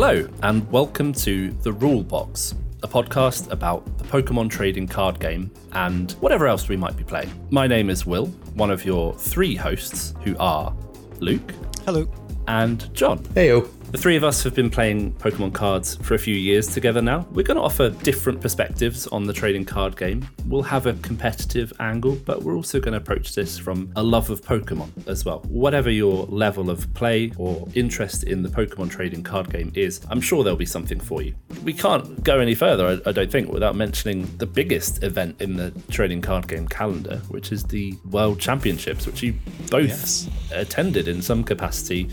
[0.00, 5.50] Hello, and welcome to The Rule Box, a podcast about the Pokemon trading card game
[5.72, 7.28] and whatever else we might be playing.
[7.50, 10.72] My name is Will, one of your three hosts, who are
[11.18, 11.52] Luke
[11.84, 12.08] Hello.
[12.46, 13.18] and Jon.
[13.34, 13.68] Heyo.
[13.90, 17.26] The three of us have been playing Pokemon cards for a few years together now.
[17.30, 20.28] We're going to offer different perspectives on the trading card game.
[20.44, 24.28] We'll have a competitive angle, but we're also going to approach this from a love
[24.28, 25.38] of Pokemon as well.
[25.48, 30.20] Whatever your level of play or interest in the Pokemon trading card game is, I'm
[30.20, 31.34] sure there'll be something for you.
[31.64, 35.56] We can't go any further, I, I don't think, without mentioning the biggest event in
[35.56, 39.32] the trading card game calendar, which is the World Championships, which you
[39.70, 40.28] both Yes.
[40.52, 42.06] attended in some capacity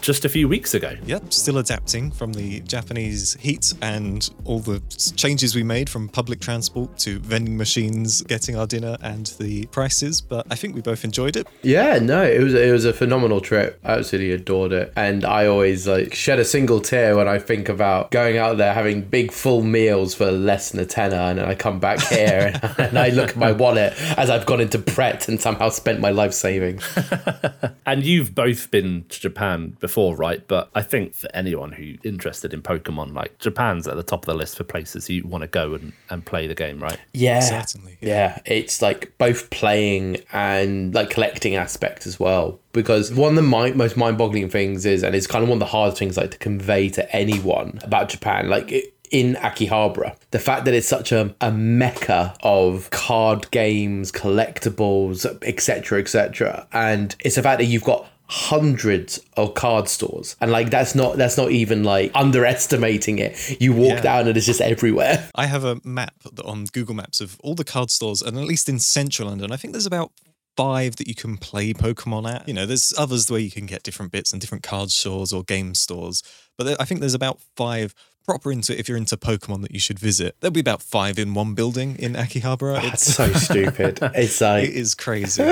[0.00, 0.94] just a few weeks ago.
[1.16, 4.82] Yep, still adapting from the Japanese heat and all the
[5.16, 10.20] changes we made from public transport to vending machines, getting our dinner, and the prices.
[10.20, 11.46] But I think we both enjoyed it.
[11.62, 13.80] Yeah, no, it was it was a phenomenal trip.
[13.82, 17.70] I absolutely adored it, and I always like shed a single tear when I think
[17.70, 21.48] about going out there having big full meals for less than a tenner, and then
[21.48, 25.28] I come back here and I look at my wallet as I've gone into Pret
[25.28, 26.86] and somehow spent my life savings.
[27.86, 30.46] And you've both been to Japan before, right?
[30.48, 34.26] But I think for anyone who's interested in Pokemon, like Japan's at the top of
[34.26, 36.98] the list for places you want to go and, and play the game, right?
[37.12, 38.40] Yeah, Certainly, Yeah.
[38.44, 42.58] it's like both playing and like collecting aspect as well.
[42.72, 45.60] Because one of the mi- most mind-boggling things is, and it's kind of one of
[45.60, 48.72] the hardest things like to convey to anyone about Japan, like.
[48.72, 55.24] It, in Akihabara, the fact that it's such a, a mecca of card games, collectibles,
[55.42, 60.70] etc., etc., and it's the fact that you've got hundreds of card stores, and like
[60.70, 63.60] that's not that's not even like underestimating it.
[63.60, 64.00] You walk Yeah.
[64.02, 65.28] down and it's just everywhere.
[65.34, 68.68] I have a map on Google Maps of all the card stores, and at least
[68.68, 70.12] in central London, I think there's about
[70.56, 72.48] five that you can play Pokemon at.
[72.48, 75.42] You know, there's others where you can get different bits and different card stores or
[75.44, 76.22] game stores,
[76.56, 77.94] but I think there's about five
[78.26, 80.36] proper into if you're into Pokemon that you should visit.
[80.40, 82.82] There'll be about five in one building in Akihabara.
[82.84, 84.00] It's It's so stupid.
[84.16, 85.42] It's like it is crazy.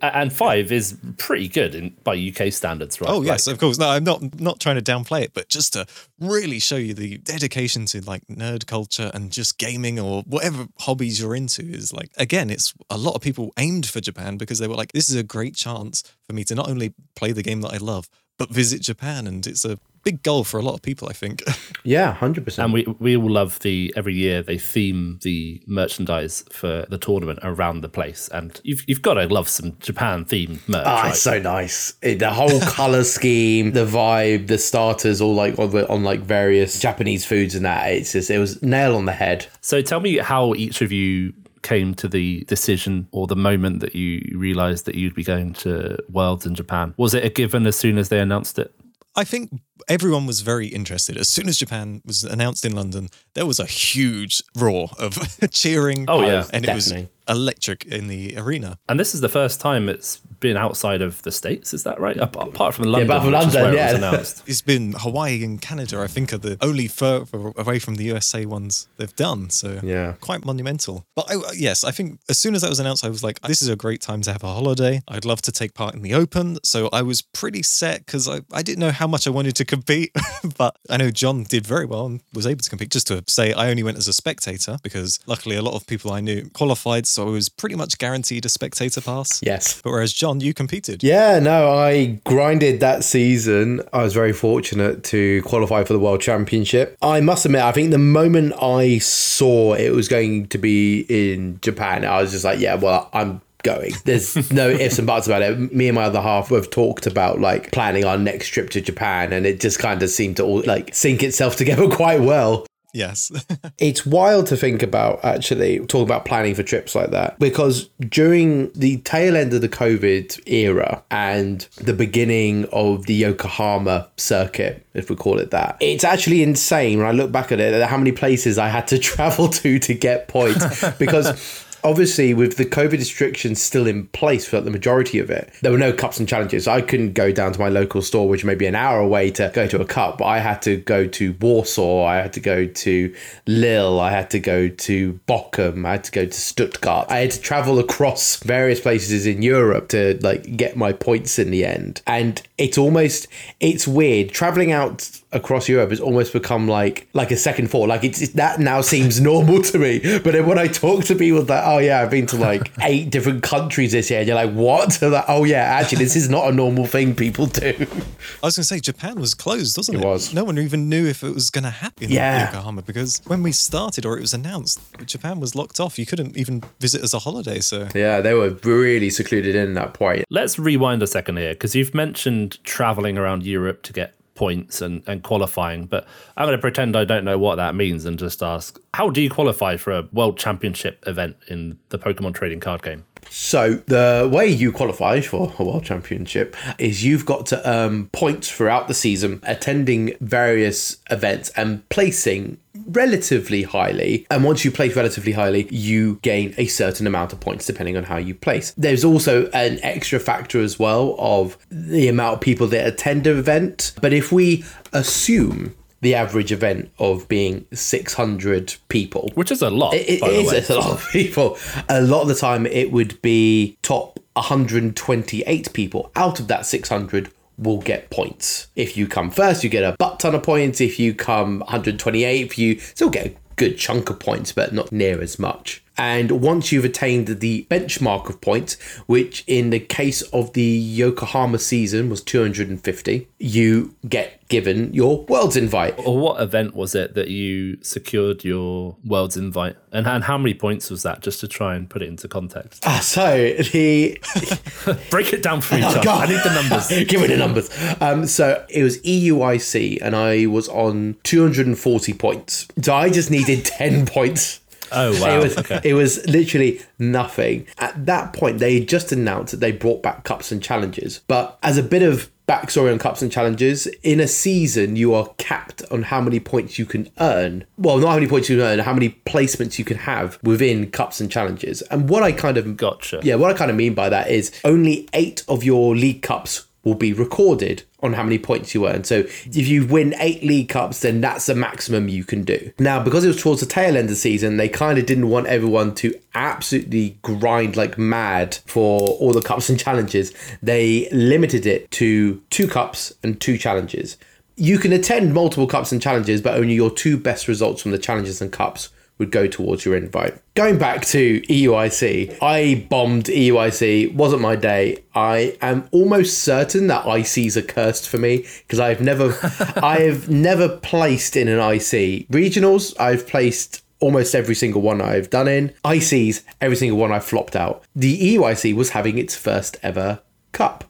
[0.00, 3.10] And five is pretty good in, by UK standards, right?
[3.10, 3.78] Oh Like, yes, of course.
[3.78, 5.86] No, I'm not not trying to downplay it, but just to
[6.20, 11.20] really show you the dedication to like nerd culture and just gaming or whatever hobbies
[11.20, 14.68] you're into is like again, it's a lot of people aimed for Japan because they
[14.68, 17.60] were like, this is a great chance for me to not only play the game
[17.62, 18.08] that I love,
[18.38, 21.42] but visit Japan, and it's a big goal for a lot of people, I think.
[21.84, 22.64] yeah, hundred percent.
[22.64, 27.38] And we we all love the every year they theme the merchandise for the tournament
[27.42, 31.08] around the place, and you've you've got to love some Japan themed merch, Ah, right?
[31.10, 31.94] it's so nice.
[32.02, 36.78] It- the whole color scheme, the vibe, the starters, all like on, on like various
[36.80, 37.90] Japanese foods and that.
[37.92, 39.46] It's just it was nail on the head.
[39.60, 41.32] So tell me how each of you
[41.64, 45.98] came to the decision or the moment that you realized that you'd be going to
[46.08, 46.94] Worlds in Japan.
[46.96, 48.72] Was it a given as soon as they announced it?
[49.16, 49.50] I think
[49.88, 51.16] everyone was very interested.
[51.16, 55.18] As soon as Japan was announced in London, there was a huge roar of
[55.50, 56.04] cheering.
[56.08, 57.02] Oh, yeah, and it definitely.
[57.02, 58.78] was electric in the arena.
[58.88, 61.72] And this is the first time it's been outside of the states.
[61.72, 62.16] Is that right?
[62.18, 63.96] Apart from London, apart from which is London, where it was yeah.
[63.96, 64.42] announced.
[64.46, 68.44] It's been Hawaii and Canada, I think, are the only further away from the USA
[68.44, 69.48] ones they've done.
[69.50, 70.14] So Yeah.
[70.20, 71.06] quite monumental.
[71.16, 73.62] But I, yes, I think as soon as that was announced, I was like, this
[73.62, 75.00] is a great time to have a holiday.
[75.08, 76.58] I'd love to take part in the Open.
[76.62, 79.63] So I was pretty set because I, I didn't know how much I wanted to
[79.64, 80.12] compete.
[80.56, 82.90] but I know Jon did very well and was able to compete.
[82.90, 86.12] Just to say, I only went as a spectator because luckily a lot of people
[86.12, 87.06] I knew qualified.
[87.06, 89.40] So I was pretty much guaranteed a spectator pass.
[89.42, 89.80] Yes.
[89.82, 91.02] But whereas Jon, you competed.
[91.02, 93.82] Yeah, no, I grinded that season.
[93.92, 96.96] I was very fortunate to qualify for the World Championship.
[97.02, 101.58] I must admit, I think the moment I saw it was going to be in
[101.60, 103.92] Japan, I was just like, yeah, well, I'm going.
[104.04, 105.72] There's no ifs and buts about it.
[105.72, 109.32] Me and my other half have talked about like planning our next trip to Japan,
[109.32, 112.66] and it just kind of seemed to all like sync itself together quite well.
[112.94, 113.32] Yes.
[113.78, 118.70] It's wild to think about actually talk about planning for trips like that because during
[118.72, 125.10] the tail end of the COVID era and the beginning of the Yokohama circuit, if
[125.10, 128.12] we call it that, it's actually insane when I look back at it how many
[128.12, 131.64] places I had to travel to to get points because.
[131.84, 135.78] Obviously, with the COVID restrictions still in place for the majority of it, there were
[135.78, 136.66] no cups and challenges.
[136.66, 139.50] I couldn't go down to my local store, which may be an hour away, to
[139.54, 140.18] go to a cup.
[140.18, 142.04] But I had to go to Warsaw.
[142.04, 143.14] I had to go to
[143.46, 144.00] Lille.
[144.00, 145.84] I had to go to Bochum.
[145.86, 147.10] I had to go to Stuttgart.
[147.10, 151.50] I had to travel across various places in Europe to like get my points in
[151.50, 152.00] the end.
[152.06, 153.28] And it's almost
[153.60, 157.88] it's weird traveling out across Europe has almost become like like a second thought.
[157.88, 159.98] Like it's, it's that now seems normal to me.
[160.18, 163.10] But then when I talk to people that oh yeah, I've been to like eight
[163.10, 164.20] different countries this year.
[164.20, 165.02] And you're like, what?
[165.02, 167.74] I'm like, oh yeah, actually, this is not a normal thing people do.
[168.42, 170.02] I was going to say Japan was closed, wasn't it?
[170.02, 170.32] It was.
[170.34, 172.48] No one even knew if it was going to happen Yeah.
[172.48, 175.98] in Yokohama because when we started or it was announced, Japan was locked off.
[175.98, 177.60] You couldn't even visit as a holiday.
[177.60, 180.24] So Yeah, they were really secluded in that point.
[180.30, 185.02] Let's rewind a second here because you've mentioned traveling around Europe to get points and,
[185.06, 188.42] and qualifying, but I'm going to pretend I don't know what that means and just
[188.42, 192.82] ask how do you qualify for a world championship event in the Pokemon trading card
[192.82, 193.04] game?
[193.30, 198.50] So the way you qualify for a world championship is you've got to earn points
[198.50, 204.26] throughout the season, attending various events and placing relatively highly.
[204.30, 208.04] And once you place relatively highly, you gain a certain amount of points depending on
[208.04, 208.72] how you place.
[208.76, 213.38] There's also an extra factor as well of the amount of people that attend an
[213.38, 213.94] event.
[214.00, 215.74] But if we assume
[216.04, 219.94] the average event of being 600 people, Which is a lot.
[219.94, 220.58] it, it is way.
[220.58, 221.58] it's a lot of people.
[221.88, 226.10] A lot of the time, it would be top 128 people.
[226.16, 228.66] Out of that 600, will get points.
[228.74, 230.80] If you come first, you get a butt ton of points.
[230.80, 235.20] If you come 128th, you still get a good chunk of points, but not near
[235.22, 235.83] as much.
[235.96, 238.74] And once you've attained the benchmark of points,
[239.06, 245.56] which in the case of the Yokohama season was 250, you get given your world's
[245.56, 245.94] invite.
[245.98, 249.76] Or what event was it that you secured your world's invite?
[249.92, 252.82] And, and how many points was that, just to try and put it into context?
[252.86, 254.18] Ah, So the
[255.10, 256.28] Break it down for me, Oh, God.
[256.28, 256.88] I need the numbers.
[257.08, 257.70] Give me the numbers.
[258.00, 262.66] Um, so it was EUIC, and I was on 240 points.
[262.82, 264.60] So I just needed 10 points.
[264.92, 265.36] Oh, wow.
[265.38, 265.80] It was, okay.
[265.84, 267.66] it was literally nothing.
[267.78, 271.20] At that point, they just announced that they brought back cups and challenges.
[271.26, 275.28] But as a bit of backstory on cups and challenges, in a season, you are
[275.38, 277.64] capped on how many points you can earn.
[277.78, 280.90] Well, not how many points you can earn, how many placements you can have within
[280.90, 281.82] cups and challenges.
[281.82, 283.20] And what I kind of Gotcha.
[283.22, 286.66] yeah, what I kind of mean by that is only eight of your league cups
[286.84, 289.02] will be recorded on how many points you earn.
[289.04, 292.72] So if you win eight league cups, then that's the maximum you can do.
[292.78, 295.30] Now, because it was towards the tail end of the season, they kind of didn't
[295.30, 300.32] want everyone to absolutely grind like mad for all the cups and challenges.
[300.62, 304.18] They limited it to two cups and two challenges.
[304.56, 307.98] You can attend multiple cups and challenges, but only your two best results from the
[307.98, 310.40] challenges and cups would go towards your invite.
[310.54, 315.04] Going back to EUIC, I bombed EUIC, wasn't my day.
[315.14, 319.36] I am almost certain that ICs are cursed for me because I've never
[319.76, 322.28] I've never placed in an IC.
[322.28, 325.72] Regionals, I've placed almost every single one I've done in.
[325.84, 327.84] ICs, every single one I've flopped out.
[327.94, 330.20] The EUIC was having its first ever
[330.52, 330.84] cup.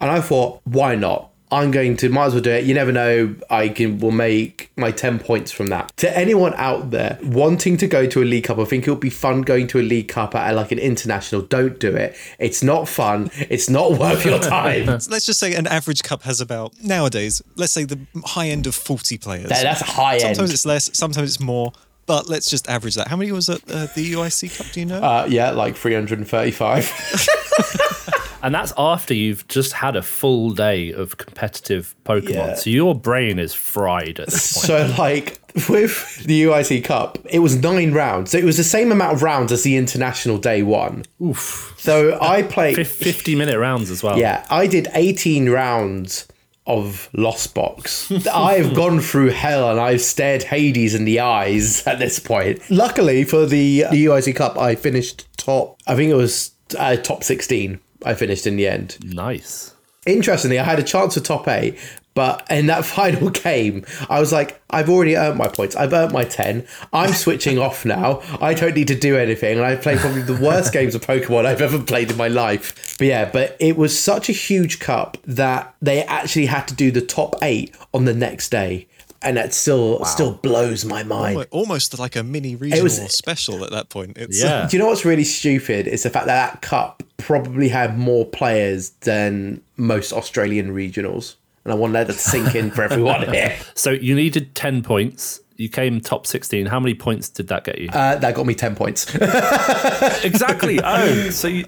[0.00, 1.30] And I thought, why not?
[1.50, 2.64] I'm going to might as well do it.
[2.64, 3.34] You never know.
[3.48, 5.96] I can will make my ten points from that.
[5.98, 9.00] To anyone out there wanting to go to a League Cup, I think it would
[9.00, 11.42] be fun going to a League Cup at like an international.
[11.42, 12.16] Don't do it.
[12.38, 13.30] It's not fun.
[13.34, 15.00] It's not worth your time.
[15.00, 17.40] So let's just say an average cup has about nowadays.
[17.56, 19.48] Let's say the high end of forty players.
[19.48, 20.36] That- that's high end.
[20.36, 20.96] Sometimes it's less.
[20.96, 21.72] Sometimes it's more.
[22.06, 23.08] But let's just average that.
[23.08, 24.66] How many was at uh, the UIC Cup?
[24.72, 24.98] Do you know?
[25.02, 26.90] Uh, yeah, like 335.
[28.42, 32.28] And that's after you've just had a full day of competitive Pokemon.
[32.34, 32.54] Yeah.
[32.54, 34.66] So your brain is fried at this point.
[34.66, 38.30] so like with the UIC Cup, it was nine rounds.
[38.30, 41.04] So it was the same amount of rounds as the international day one.
[41.22, 41.74] Oof.
[41.78, 42.86] So I played.
[42.86, 44.18] 50 minute rounds as well.
[44.18, 46.28] Yeah, I did 18 rounds
[46.66, 48.12] of Lost Box.
[48.32, 52.60] I've gone through hell and I've stared Hades in the eyes at this point.
[52.70, 57.24] Luckily for the, the UIC Cup, I finished top, I think it was uh, top
[57.24, 57.80] 16.
[58.04, 58.98] I finished in the end.
[59.04, 59.74] Nice.
[60.06, 61.76] Interestingly, I had a chance for top eight,
[62.14, 65.76] but in that final game, I was like, I've already earned my points.
[65.76, 66.66] I've earned my 10.
[66.92, 68.22] I'm switching off now.
[68.40, 69.56] I don't need to do anything.
[69.58, 72.96] And I played probably the worst games of Pokemon I've ever played in my life.
[72.98, 76.90] But yeah, but it was such a huge cup that they actually had to do
[76.90, 78.86] the top eight on the next day.
[79.20, 81.36] And that still still blows my mind.
[81.38, 84.16] Al- Almost like a mini regional was- special at that point.
[84.16, 84.66] It's, Yeah.
[84.70, 85.88] Do you know what's really stupid?
[85.88, 91.34] Is the fact that that cup probably had more players than most Australian regionals.
[91.64, 93.54] And I want that to sink in for everyone here.
[93.74, 95.40] So you needed 10 points.
[95.56, 96.66] You came top 16.
[96.66, 97.88] How many points did that get you?
[97.92, 99.12] Uh, that got me 10 points.
[100.24, 100.78] exactly.
[100.90, 101.64] Oh, so you,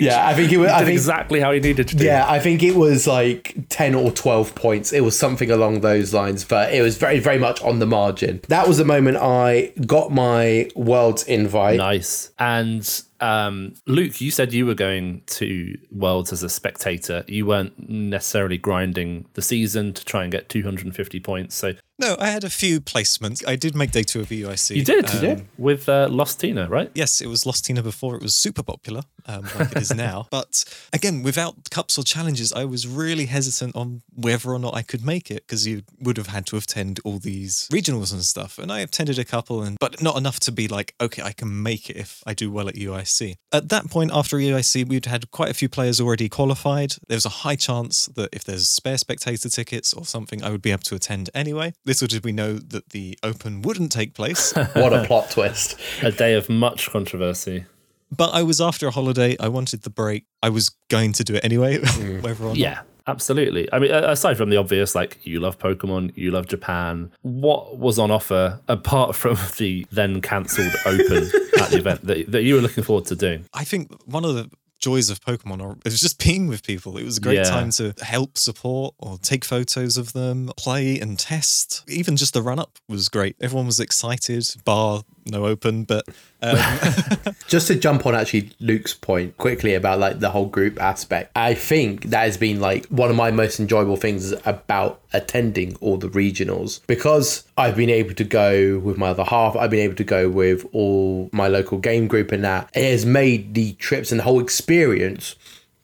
[0.00, 0.68] yeah, I think it was.
[0.70, 2.04] you I think, exactly how you needed to do.
[2.04, 4.92] yeah, I think it was like 10 or 12 points.
[4.92, 8.40] It was something along those lines, but it was very, very much on the margin.
[8.48, 11.76] That was the moment I got my world's invite.
[11.76, 12.30] Nice.
[12.38, 17.24] And Um, Luke, you said you were going to Worlds as a spectator.
[17.28, 21.54] You weren't necessarily grinding the season to try and get 250 points.
[21.54, 23.46] So No, I had a few placements.
[23.46, 24.76] I did make day two of EUIC.
[24.76, 26.90] you did, Um, with uh, Lost Tina, right?
[26.94, 30.28] Yes, it was Lost Tina before it was super popular, um, like it is now.
[30.34, 34.82] But again, without cups or challenges, I was really hesitant on whether or not I
[34.82, 38.58] could make it because you would have had to attend all these regionals and stuff.
[38.58, 41.62] And I attended a couple, and but not enough to be like, okay, I can
[41.62, 43.36] make it if I do well at UIC.
[43.52, 46.94] At that point, after UIC, we'd had quite a few players already qualified.
[47.08, 50.62] There was a high chance that if there's spare spectator tickets or something, I would
[50.62, 51.74] be able to attend anyway.
[51.84, 54.52] Little did we know that the Open wouldn't take place.
[54.74, 55.78] What a plot twist.
[56.02, 57.64] A day of much controversy.
[58.10, 59.36] But I was after a holiday.
[59.40, 60.24] I wanted the break.
[60.42, 62.22] I was going to do it anyway, mm.
[62.22, 62.56] whether or not.
[62.56, 63.68] Yeah, absolutely.
[63.72, 67.98] I mean, aside from the obvious, like you love Pokemon, you love Japan, what was
[67.98, 71.24] on offer apart from the then cancelled Open
[71.60, 73.46] at the event that, that you were looking forward to doing?
[73.52, 76.98] I think one of the joys of Pokemon are, is just being with people.
[76.98, 77.44] It was a great Yeah.
[77.44, 81.84] time to help, support, or take photos of them, play and test.
[81.88, 83.34] Even just the run up was great.
[83.40, 86.06] Everyone was excited, bar no open, but
[86.42, 86.56] um,
[87.48, 91.54] Just to jump on actually Luke's point quickly about like the whole group aspect, I
[91.54, 96.08] think that has been like one of my most enjoyable things about attending all the
[96.08, 100.04] regionals because I've been able to go with my other half, I've been able to
[100.04, 102.70] go with all my local game group and that.
[102.74, 105.36] It has made the trips and the whole experience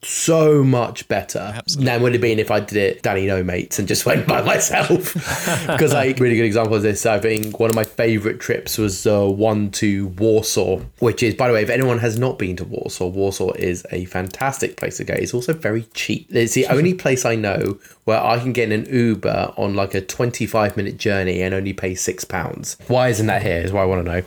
[0.03, 3.87] so much better than would have been if I did it Danny no mates and
[3.87, 5.15] just went by myself.
[5.71, 9.05] Because like really good example of this, I think one of my favourite trips was
[9.05, 12.65] uh, one to Warsaw, which is by the way, if anyone has not been to
[12.65, 15.13] Warsaw, Warsaw is a fantastic place to go.
[15.13, 16.27] It's also very cheap.
[16.29, 20.01] It's the only place I know where I can get an Uber on like a
[20.01, 22.77] 25 minute journey and only pay six pounds.
[22.87, 23.57] Why isn't that here?
[23.57, 24.23] Is what I want to know.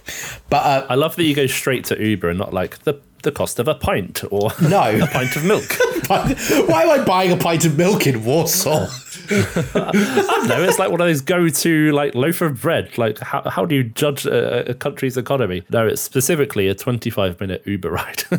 [0.48, 3.32] But uh, I love that you go straight to Uber and not like the the
[3.32, 4.98] cost of a pint or No.
[5.02, 5.64] a pint of milk.
[6.06, 8.88] why am I buying a pint of milk in Warsaw?
[9.30, 12.96] no, it's like one of those go-to like loaf of bread.
[12.98, 15.62] Like how, how do you judge a, a country's economy?
[15.70, 18.22] No, it's specifically a 25-minute Uber ride.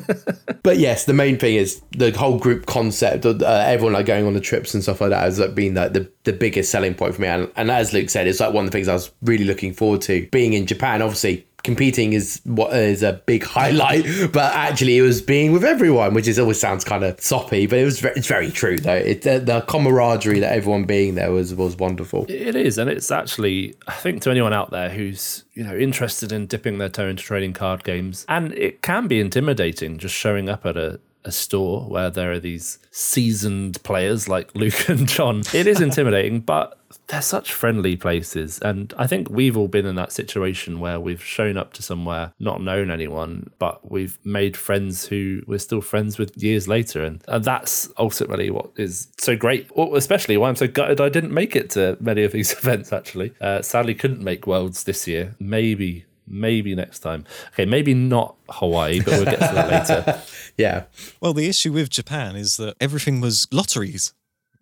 [0.64, 3.24] But yes, the main thing is the whole group concept.
[3.24, 5.76] Of, uh, everyone like going on the trips and stuff like that has like, been
[5.76, 7.28] like the, the biggest selling point for me.
[7.28, 9.74] And, and as Luke said, it's like one of the things I was really looking
[9.74, 10.28] forward to.
[10.32, 15.22] Being in Japan, obviously competing is what is a big highlight, but actually it was
[15.22, 18.28] being with everyone, which is always sounds kind of soppy, but it was very, it's
[18.28, 18.94] very true though.
[18.94, 22.26] It, the, the camaraderie that everyone being there was was wonderful.
[22.30, 26.32] It is, and it's actually, I think, to anyone out there who's you know interested
[26.32, 30.48] in dipping their toe into trading card games, and it can be intimidating just showing
[30.48, 35.42] up at a, a store where there are these seasoned players like Luke and Jon.
[35.54, 39.96] It is intimidating, but they're such friendly places, and I think we've all been in
[39.96, 45.06] that situation where we've shown up to somewhere not known anyone, but we've made friends
[45.08, 49.70] who we're still friends with years later, and, and that's ultimately what is so great.
[49.94, 52.92] Especially why I'm so gutted I didn't make it to many of these events.
[52.92, 55.36] Actually, uh, sadly, couldn't make Worlds this year.
[55.40, 56.06] Maybe.
[56.28, 57.24] Maybe next time.
[57.54, 60.22] Okay, maybe not Hawaii, but we'll get to that later.
[60.58, 60.86] Yeah.
[61.20, 64.14] Well, the issue with Japan is that everything was lotteries,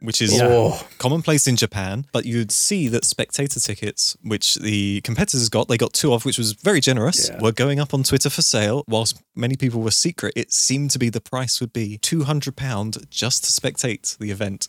[0.04, 0.86] which is Oh.
[0.98, 2.06] commonplace in Japan.
[2.12, 6.38] But you'd see that spectator tickets, which the competitors got, they got two of, which
[6.38, 7.40] was very generous, Yeah.
[7.42, 8.84] were going up on Twitter for sale.
[8.88, 13.46] Whilst many people were secret, it seemed to be the price would be £200 just
[13.46, 14.68] to spectate the event.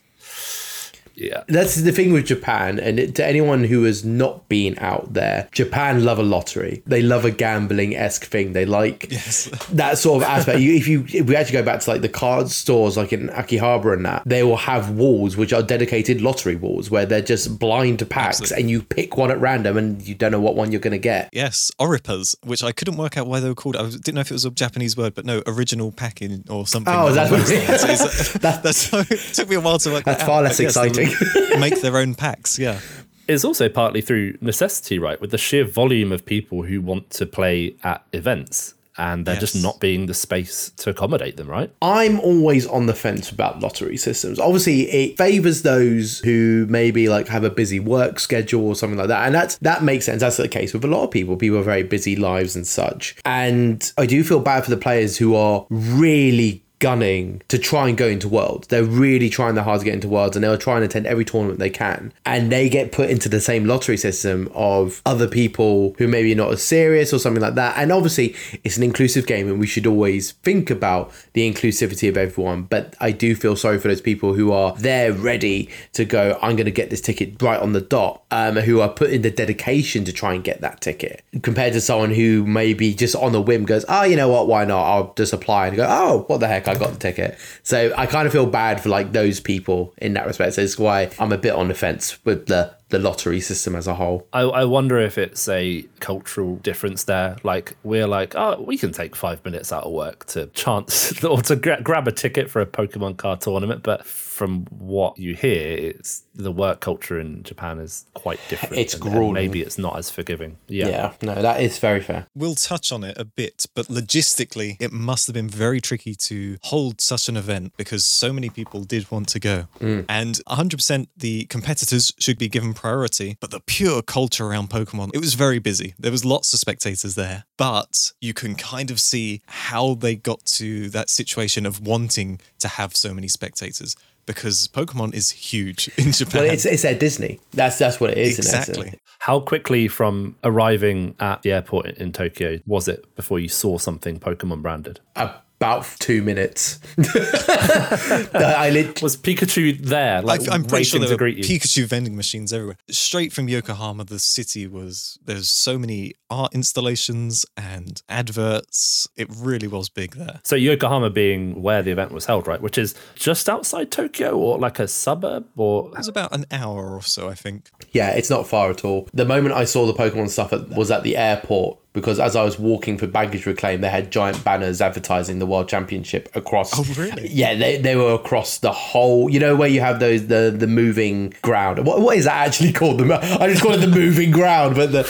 [1.14, 1.44] Yeah.
[1.48, 5.48] That's the thing with Japan, and it, to anyone who has not been out there,
[5.52, 6.82] Japan love a lottery.
[6.86, 8.52] They love a gambling esque thing.
[8.52, 9.08] They like
[9.70, 10.60] that sort of aspect.
[10.60, 13.28] You, if you if we actually go back to like the card stores, like in
[13.28, 17.58] Akihabara and that, they will have walls which are dedicated lottery walls where they're just
[17.58, 18.62] blind packs, Absolutely.
[18.62, 20.98] and you pick one at random, and you don't know what one you're going to
[20.98, 21.28] get.
[21.32, 23.76] Yes, oripas, which I couldn't work out why they were called.
[23.76, 26.92] I didn't know if it was a Japanese word, but no, original packing or something.
[26.94, 27.84] Oh, that's what it is.
[27.94, 30.04] It's- that's, it took me a while to work.
[30.04, 31.03] That's that far out, less yes, exciting.
[31.08, 32.80] Would Make their own packs, yeah.
[33.26, 35.20] It's also partly through necessity, right?
[35.20, 39.56] With the sheer volume of people who want to play at events and there just
[39.56, 39.64] Yes.
[39.64, 41.68] not being the space to accommodate them, right?
[41.82, 44.38] I'm always on the fence about lottery systems.
[44.38, 49.08] Obviously, it favors those who maybe like have a busy work schedule or something like
[49.08, 50.20] that, and that's that makes sense.
[50.20, 51.36] That's the case with a lot of people.
[51.36, 53.16] People have very busy lives and such.
[53.24, 57.96] And I do feel bad for the players who are really gunning to try and
[57.96, 58.68] go into Worlds.
[58.68, 61.24] They're really trying their hard to get into Worlds, and they'll try and attend every
[61.24, 62.12] tournament they can.
[62.26, 66.36] And they get put into the same lottery system of other people who maybe are
[66.36, 67.78] not as serious or something like that.
[67.78, 72.18] And obviously, it's an inclusive game, and we should always think about the inclusivity of
[72.18, 72.64] everyone.
[72.64, 76.38] But I do feel sorry for those people who are there ready to go.
[76.42, 78.20] I'm going to get this ticket right on the dot.
[78.30, 81.80] Um, who are put in the dedication to try and get that ticket compared to
[81.80, 84.82] someone who maybe just on a whim goes, oh, you know what, why not?
[84.82, 87.38] I'll just apply and go, oh, what the heck, got the ticket.
[87.62, 90.54] So I kind of feel bad for like those people in that respect.
[90.54, 93.88] So it's why I'm a bit on the fence with the the lottery system as
[93.88, 94.28] a whole.
[94.32, 97.36] I, I wonder if it's a cultural difference there.
[97.42, 101.42] Like we're like, oh, we can take five minutes out of work to chance or
[101.42, 105.62] to gra- grab a ticket for a Pokemon card tournament, but from what you hear,
[105.78, 108.76] it's the work culture in Japan is quite different.
[108.76, 109.34] It's and- and grueling.
[109.34, 110.56] maybe it's not as forgiving.
[110.66, 110.88] Yeah.
[110.88, 111.12] Yeah.
[111.22, 112.26] no, that is very fair.
[112.34, 116.56] We'll touch on it a bit, but logistically, it must have been very tricky to
[116.62, 119.66] hold such an event because so many people did want to go.
[119.80, 120.06] Mm.
[120.08, 125.18] And 100% the competitors should be given priority, but the pure culture around Pokemon, it
[125.18, 125.94] was very busy.
[125.98, 130.44] There was lots of spectators there, but you can kind of see how they got
[130.46, 133.94] to that situation of wanting to have so many spectators
[134.26, 136.42] because Pokemon is huge in Japan.
[136.42, 137.40] Well, it's it's at Disney.
[137.52, 138.38] That's that's what it is.
[138.38, 138.94] in exactly.
[139.20, 144.20] How quickly from arriving at the airport in Tokyo was it before you saw something
[144.20, 145.00] Pokemon branded?
[145.16, 146.78] Uh, About two minutes.
[146.98, 151.44] I lit- Was Pikachu there, like I, I'm pretty sure there to were greet you?
[151.44, 152.76] Pikachu vending machines everywhere.
[152.90, 159.08] Straight from Yokohama, the city was there's so many art installations and adverts.
[159.16, 160.40] It really was big there.
[160.44, 162.60] So Yokohama being where the event was held, right?
[162.60, 166.94] Which is just outside Tokyo or like a suburb or It was about an hour
[166.94, 167.70] or so, I think.
[167.92, 169.08] Yeah, it's not far at all.
[169.14, 172.42] The moment I saw the Pokemon stuff at, was at the airport because as I
[172.42, 176.76] was walking for baggage reclaim, they had giant banners advertising the World Championship across.
[176.76, 177.28] Oh, really?
[177.28, 179.30] Yeah, they, they were across the whole.
[179.30, 181.86] You know where you have those the the moving ground.
[181.86, 182.98] What what is that actually called?
[182.98, 185.02] The I just call it the moving ground, but the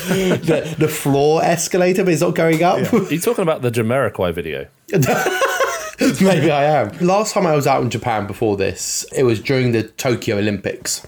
[0.44, 2.92] the, the floor escalator, but it's not going up.
[2.92, 4.66] Are you talking about the Jamiroquai video?
[6.20, 6.98] Maybe I am.
[6.98, 11.06] Last time I was out in Japan before this, it was during the Tokyo Olympics.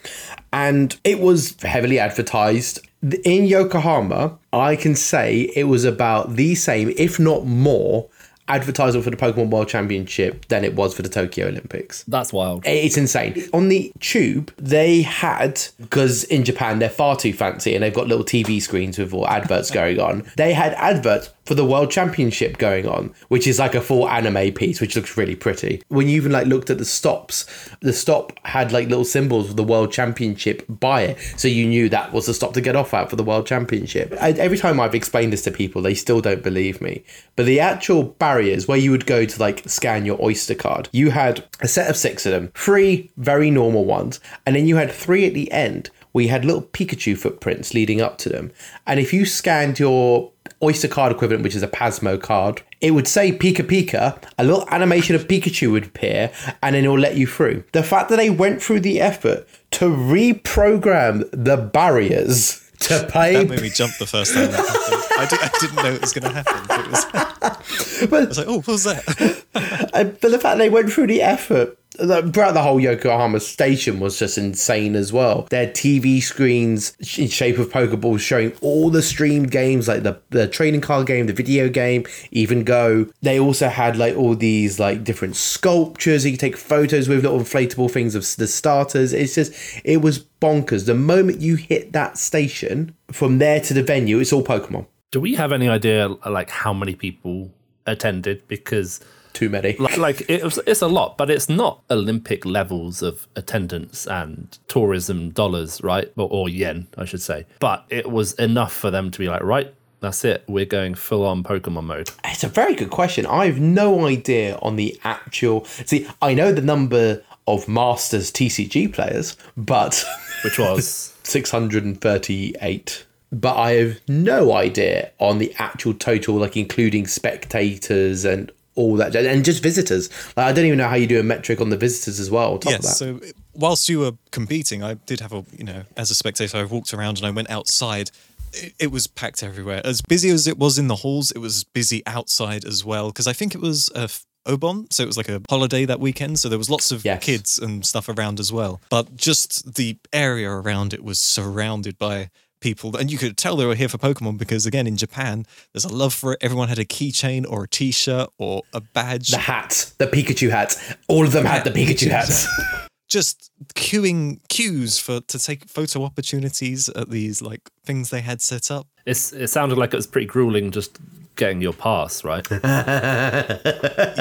[0.52, 2.85] And it was heavily advertised.
[3.02, 8.08] In Yokohama, I can say it was about the same, if not more,
[8.48, 12.04] advertisement for the Pokemon World Championship than it was for the Tokyo Olympics.
[12.04, 12.64] That's wild.
[12.66, 13.48] It's insane.
[13.52, 18.06] On the tube, they had because in Japan they're far too fancy and they've got
[18.06, 20.24] little TV screens with all adverts going on.
[20.36, 24.52] They had adverts for the World Championship going on, which is like a full anime
[24.52, 25.82] piece, which looks really pretty.
[25.88, 27.46] When you even like looked at the stops,
[27.80, 31.88] the stop had like little symbols of the World Championship by it, so you knew
[31.88, 34.12] that was the stop to get off at for the World Championship.
[34.20, 37.04] I, every time I've explained this to people, they still don't believe me.
[37.36, 41.10] But the actual barriers where you would go to like scan your Oyster card, you
[41.10, 44.90] had a set of six of them, three very normal ones, and then you had
[44.90, 48.50] three at the end where you had little Pikachu footprints leading up to them.
[48.86, 53.06] And if you scanned your Oyster card equivalent, which is a Pasmo card, it would
[53.06, 56.30] say Pika Pika, a little animation of Pikachu would appear,
[56.62, 57.64] and then it will let you through.
[57.72, 63.48] The fact that they went through the effort to reprogram the barriers to pay That
[63.48, 65.02] made me jump the first time that happened.
[65.18, 66.84] I, did, I didn't know it was going to happen.
[66.84, 67.06] It was,
[68.12, 69.44] I was like, oh, what was that?
[70.20, 74.38] but the fact they went through the effort throughout the whole Yokohama station was just
[74.38, 75.46] insane as well.
[75.50, 80.46] Their TV screens in shape of Pokeballs showing all the streamed games, like the, the
[80.46, 83.06] trading card game, the video game, even Go.
[83.22, 87.40] They also had like all these like different sculptures you could take photos with, little
[87.40, 89.12] inflatable things of the starters.
[89.12, 89.52] It's just,
[89.84, 90.86] it was bonkers.
[90.86, 94.86] The moment you hit that station, from there to the venue, it's all Pokemon.
[95.10, 97.52] Do we have any idea like how many people
[97.86, 98.46] attended?
[98.48, 99.00] Because
[99.36, 99.76] Too many.
[99.78, 104.56] like, like it was, it's a lot, but it's not Olympic levels of attendance and
[104.66, 106.10] tourism dollars, right?
[106.16, 107.44] Or, or yen, I should say.
[107.60, 110.42] But it was enough for them to be like, right, that's it.
[110.48, 112.10] We're going full on Pokemon mode.
[112.24, 113.26] It's a very good question.
[113.26, 115.66] I have no idea on the actual.
[115.66, 120.02] See, I know the number of Masters TCG players, but
[120.44, 123.04] Which was 638.
[123.32, 129.14] But I have no idea on the actual total, like including spectators and all that,
[129.16, 130.08] and just visitors.
[130.36, 132.52] Like, I don't even know how you do a metric on the visitors as well.
[132.52, 132.70] On that.
[132.82, 132.98] yes.
[132.98, 133.20] So
[133.54, 136.94] whilst you were competing, I did have a, you know, as a spectator, I walked
[136.94, 138.10] around and I went outside.
[138.52, 139.80] It, it was packed everywhere.
[139.84, 143.08] As busy as it was in the halls, it was busy outside as well.
[143.08, 145.98] Because I think it was a f- Obon, so it was like a holiday that
[145.98, 146.38] weekend.
[146.38, 147.24] So there was lots of Yes.
[147.24, 148.80] kids and stuff around as well.
[148.90, 153.66] But just the area around it was surrounded by people, and you could tell they
[153.66, 156.38] were here for Pokemon because, again, in Japan, there's a love for it.
[156.40, 159.28] Everyone had a keychain or a T-shirt or a badge.
[159.28, 160.94] The hat the Pikachu hats.
[161.08, 162.46] All of them had the Pikachu hats.
[163.08, 168.68] Just queuing queues for to take photo opportunities at these like things they had set
[168.68, 168.88] up.
[169.06, 170.98] It's, it sounded like it was pretty grueling just
[171.36, 172.44] getting your pass, right?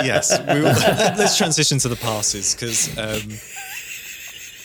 [0.03, 0.39] yes.
[0.39, 0.63] We will,
[1.17, 3.39] let's transition to the passes because um,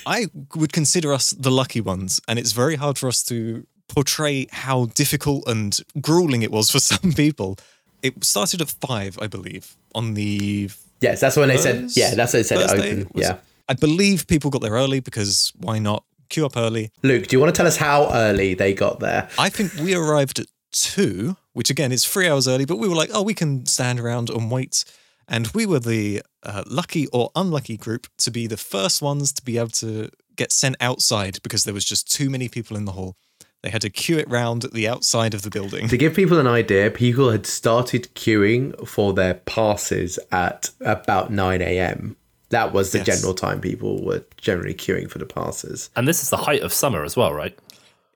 [0.07, 4.47] I would consider us the lucky ones, and it's very hard for us to portray
[4.51, 7.59] how difficult and grueling it was for some people.
[8.03, 10.71] It started at five, I believe, on the.
[11.01, 11.91] yes, that's when they said.
[11.93, 13.11] Yeah, that's when they said it Thursday, open.
[13.13, 13.37] was Yeah.
[13.69, 16.05] I believe people got there early because why not?
[16.29, 16.91] Queue up early.
[17.03, 19.29] Luke, do you want to tell us how early they got there?
[19.39, 22.95] I think we arrived at two, which again is three hours early, but we were
[22.95, 24.85] like, oh, we can stand around and wait.
[25.31, 29.43] And we were the uh, lucky or unlucky group to be the first ones to
[29.43, 32.93] be able to get sent outside because there was just too many people in the
[32.93, 33.15] hall.
[33.63, 35.87] They had to queue it round at the outside of the building.
[35.89, 41.61] To give people an idea, people had started queuing for their passes at about 9
[41.63, 42.17] a.m.
[42.49, 43.07] That was the Yes.
[43.07, 45.91] general time people were generally queuing for the passes.
[45.95, 47.57] and this is the height of summer as well, right?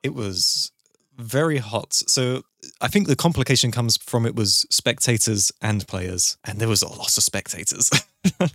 [0.03, 0.71] It was
[1.17, 1.93] very hot.
[1.93, 2.41] So
[2.81, 6.87] I think the complication comes from it was spectators and players, and there was a
[6.87, 7.89] lot of spectators.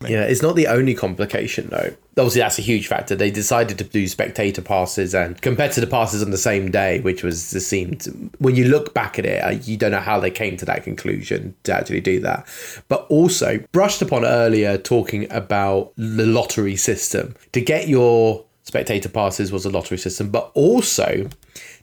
[0.08, 1.94] Yeah, it's not the only complication though.
[2.18, 3.14] Obviously, that's a huge factor.
[3.14, 7.52] They decided to do spectator passes and competitor passes on the same day, which was
[7.52, 8.32] the seemed.
[8.38, 10.82] When you look back at it, uh, you don't know how they came to that
[10.82, 12.48] conclusion to actually do that.
[12.88, 19.52] But also brushed upon earlier, talking about the lottery system to get your spectator passes
[19.52, 21.28] was a lottery system, but also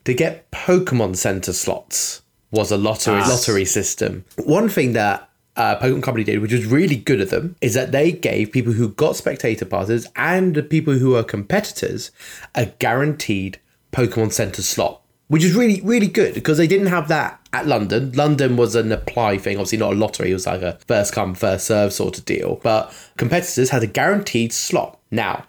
[0.07, 4.23] to get Pokemon Center slots was a lottery lottery system.
[4.37, 7.91] One thing that uh, Pokemon Company did, which was really good of them, is that
[7.91, 12.11] they gave people who got spectator passes and the people who are competitors
[12.55, 13.59] a guaranteed
[13.91, 18.13] Pokemon Center slot, which is really, really good because they didn't have that at London.
[18.13, 21.35] London was an apply thing, obviously not a lottery, it was like a first come,
[21.35, 22.61] first serve sort of deal.
[22.63, 25.01] But competitors had a guaranteed slot.
[25.11, 25.43] Now,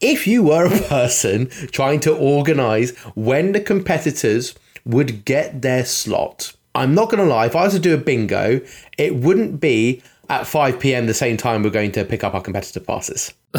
[0.00, 6.54] if you were a person trying to organize when the competitors would get their slot,
[6.74, 8.60] I'm not going to lie, if I was to do a bingo,
[8.96, 11.06] it wouldn't be at 5 p.m.
[11.06, 13.32] the same time we're going to pick up our competitor passes.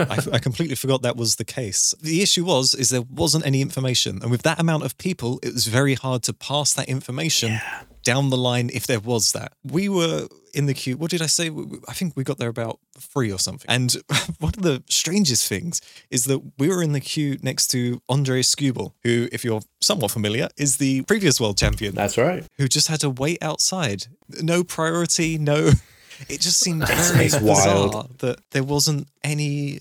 [0.00, 1.94] I, I completely forgot that was the case.
[2.02, 5.54] The issue was is there wasn't any information, and with that amount of people, it
[5.54, 7.58] was very hard to pass that information
[8.02, 9.52] down the line if there was that.
[9.64, 10.96] We were in the queue.
[10.96, 11.50] What did I say?
[11.50, 13.66] We- we- I think we got there about three or something.
[13.68, 13.92] And
[14.38, 15.80] one of the strangest things
[16.10, 20.10] is that we were in the queue next to Ondřej Škubal, who, if you're somewhat
[20.10, 22.44] familiar, is the previous world champion That's right.
[22.56, 24.06] who just had to wait outside.
[24.42, 25.70] No priority, no.
[26.28, 28.18] It just seemed very bizarre wild.
[28.18, 29.80] that there wasn't any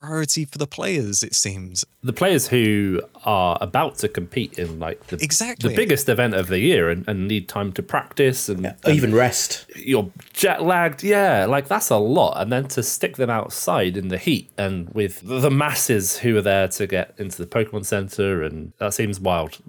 [0.00, 1.22] priority for the players.
[1.22, 5.68] It seems The players who are about to compete in like the, Exactly.
[5.70, 9.14] the biggest event of the year and, and need time to practice and, Or even
[9.14, 9.66] rest.
[9.76, 11.02] you're jet lagged.
[11.02, 12.40] Yeah, like that's a lot.
[12.40, 16.42] And then to stick them outside in the heat and with the masses who are
[16.42, 19.58] there to get into the Pokemon Center, and that seems wild.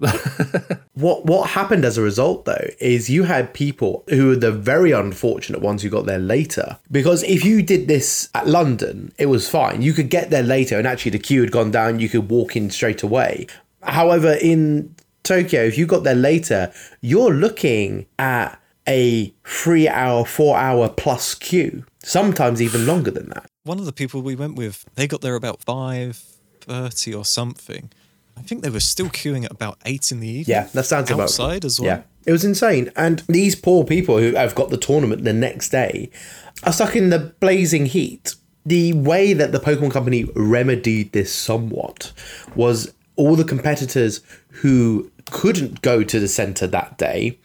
[0.94, 4.90] What what happened as a result though is you had people who were the very
[4.90, 6.78] unfortunate ones who got there later.
[6.90, 9.80] Because if you did this at London, it was fine.
[9.80, 12.56] You could get there later and actually the queue had gone down, you could walk
[12.56, 13.46] in straight away.
[13.82, 20.56] However, in Tokyo, if you got there later, you're looking at a three hour, four
[20.56, 21.84] hour plus queue.
[22.02, 23.50] Sometimes even longer than that.
[23.64, 24.86] one of the people we went with.
[24.94, 26.22] They got there about five
[26.60, 27.90] thirty or something.
[28.36, 30.54] I think they were still queuing at about eight in the evening.
[30.56, 31.88] Yeah, that sounds about outside as well.
[31.88, 32.90] Yeah, it was insane.
[32.96, 36.10] And these poor people who have got the tournament the next day
[36.62, 38.36] are stuck in the blazing heat.
[38.64, 42.12] The way that the Pokemon Company remedied this somewhat
[42.54, 44.22] was all the competitors
[44.62, 47.38] who couldn't go to the center that day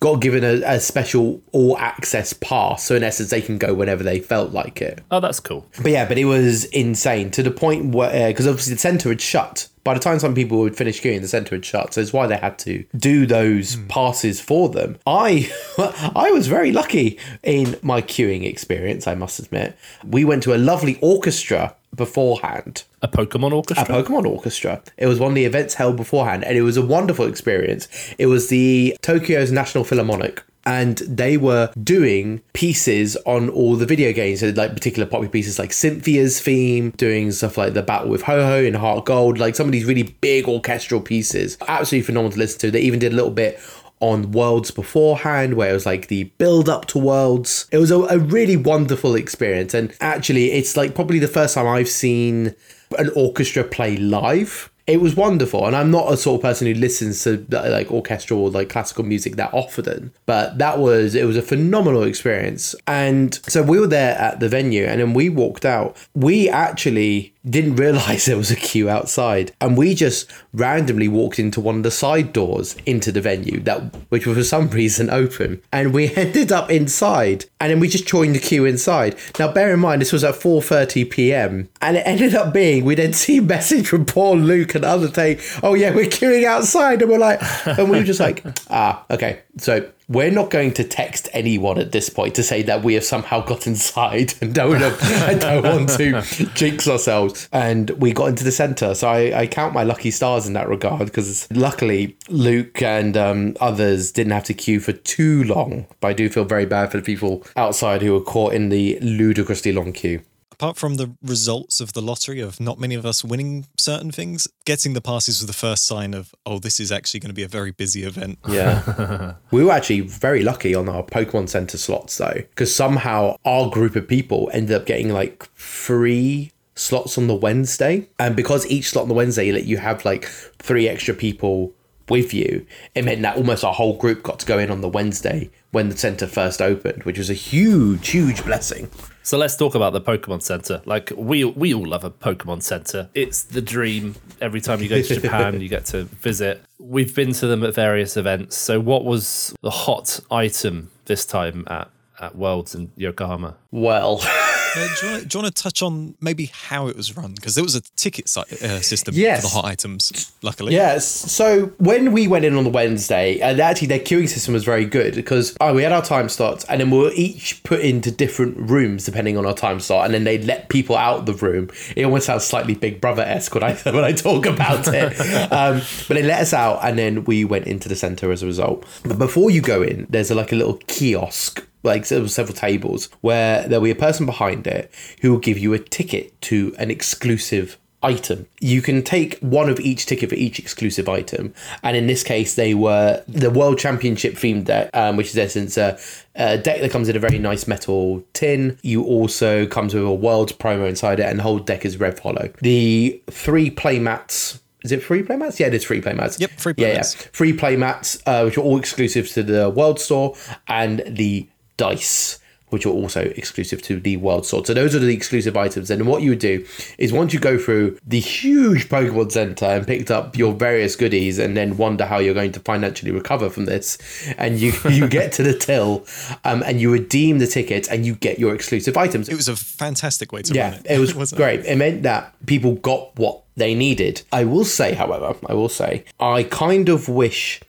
[0.00, 2.84] got given a, a special all access pass.
[2.84, 5.00] So in essence, they can go whenever they felt like it.
[5.10, 5.66] oh, that's cool.
[5.80, 9.08] But yeah, but it was insane to the point where uh, because obviously the center
[9.08, 9.68] had shut.
[9.82, 11.94] By the time some people would finish queuing, the center had shut.
[11.94, 13.86] So it's why they had to do those hmm.
[13.86, 14.98] passes for them.
[15.06, 15.50] I
[16.14, 19.06] I was very lucky in my queuing experience.
[19.06, 23.84] I must admit, we went to a lovely orchestra beforehand A Pokemon orchestra.
[23.84, 24.82] a Pokemon Orchestra.
[24.96, 27.88] It was one of the events held beforehand, and it was a wonderful experience.
[28.18, 30.42] It was the Tokyo's National Philharmonic.
[30.66, 35.58] And they were doing pieces on all the video games, so like particular popular pieces
[35.58, 39.66] like Cynthia's theme, doing stuff like the Battle with Ho-Oh in Heart Gold, like some
[39.66, 41.56] of these really big orchestral pieces.
[41.66, 42.70] Absolutely phenomenal to listen to.
[42.70, 43.58] They even did a little bit
[44.00, 47.66] on Worlds beforehand, where it was like the build up to Worlds.
[47.70, 49.74] It was a, a really wonderful experience.
[49.74, 52.54] And actually, it's like probably the first time I've seen
[52.98, 55.66] an orchestra play live it was wonderful.
[55.66, 59.04] And I'm not a sort of person who listens to like orchestral or like classical
[59.04, 62.74] music that often, but that was it was a phenomenal experience.
[62.86, 65.96] And so we were there at the venue, and then we walked out.
[66.14, 69.52] We actually didn't realize there was a queue outside.
[69.60, 73.94] And we just randomly walked into one of the side doors into the venue that
[74.08, 75.62] which was for some reason open.
[75.72, 77.46] And we ended up inside.
[77.60, 79.16] And then we just joined the queue inside.
[79.38, 81.68] Now bear in mind this was at 4:30 p.m.
[81.80, 85.08] and it ended up being we then see a message from Paul Luke and other
[85.08, 87.02] saying oh yeah we're queuing outside.
[87.02, 90.82] And we're like and we were just like ah okay so we're not going to
[90.82, 94.82] text anyone at this point to say that we have somehow got inside and don't,
[94.82, 96.22] I don't want to
[96.54, 97.48] jinx ourselves.
[97.52, 98.94] And we got into the centre.
[98.94, 103.56] So I, I count my lucky stars in that regard because luckily Luke and um,
[103.60, 105.86] others didn't have to queue for too long.
[106.00, 108.98] But I do feel very bad for the people outside who were caught in the
[109.00, 110.22] ludicrously long queue
[110.60, 114.46] apart from the results of the lottery of not many of us winning certain things,
[114.66, 117.42] getting the passes was the first sign of, oh, this is actually going to be
[117.42, 118.38] a very busy event.
[118.46, 119.36] Yeah.
[119.50, 123.96] we were actually very lucky on our Pokemon Center slots, though, because somehow our group
[123.96, 128.10] of people ended up getting like free slots on the Wednesday.
[128.18, 131.72] And because each slot on the Wednesday, let you have like three extra people
[132.10, 134.88] with you, it meant that almost our whole group got to go in on the
[134.90, 138.90] Wednesday when the center first opened, which was a huge, huge blessing.
[139.22, 140.82] So let's talk about the Pokemon Center.
[140.84, 143.10] Like we we all love a Pokemon Center.
[143.14, 144.16] It's the dream.
[144.40, 146.62] Every time you go to Japan, you get to visit.
[146.78, 148.56] We've been to them at various events.
[148.56, 153.56] So what was the hot item this time at at Worlds in Yokohama?
[153.70, 154.22] Well.
[154.76, 157.32] Uh, do, you want, do, you want, to touch on maybe how it was run?
[157.34, 159.42] Because there was a ticket si- uh, system yes.
[159.42, 160.72] for the hot items, luckily.
[160.72, 161.06] Yes.
[161.06, 164.84] So when we went in on the Wednesday, and actually their queuing system was very
[164.84, 168.10] good because oh, we had our time slots, and then we were each put into
[168.10, 171.34] different rooms depending on our time slot, and then they let people out of the
[171.34, 171.70] room.
[171.96, 175.18] It almost sounds slightly Big Brother esque when I when I talk about it.
[175.52, 178.46] um, but they let us out, and then we went into the center as a
[178.46, 178.84] result.
[179.02, 182.56] But before you go in, there's a, like a little kiosk like there were several
[182.56, 184.90] tables where there'll be a person behind it
[185.20, 188.46] who will give you a ticket to an exclusive item.
[188.60, 192.54] You can take one of each ticket for each exclusive item, and in this case,
[192.54, 195.98] they were the World Championship themed deck, um, which is essence a,
[196.34, 198.78] a, deck that comes in a very nice metal tin.
[198.82, 202.18] You also comes with a World promo inside it, and the whole deck is red
[202.18, 202.50] hollow.
[202.60, 205.58] The three playmats is it free playmats?
[205.58, 206.40] Yeah, it is free playmats.
[206.40, 206.78] Yep, free playmats.
[206.78, 207.30] Yeah, yeah.
[207.32, 210.34] free playmats, uh, which are all exclusive to the World Store,
[210.68, 211.46] and the
[211.80, 212.40] dice
[212.70, 214.64] which are also exclusive to the World Store.
[214.64, 215.90] So those are the exclusive items.
[215.90, 216.64] And what you would do
[216.98, 221.38] is once you go through the huge Pokemon Center and picked up your various goodies,
[221.38, 223.98] and then wonder how you're going to financially recover from this,
[224.38, 226.06] and you you get to the till,
[226.44, 229.28] um, and you redeem the tickets, and you get your exclusive items.
[229.28, 230.86] It was a fantastic way to yeah, run it.
[230.86, 231.60] it was great.
[231.60, 231.66] It?
[231.66, 234.22] it meant that people got what they needed.
[234.32, 237.60] I will say, however, I will say, I kind of wish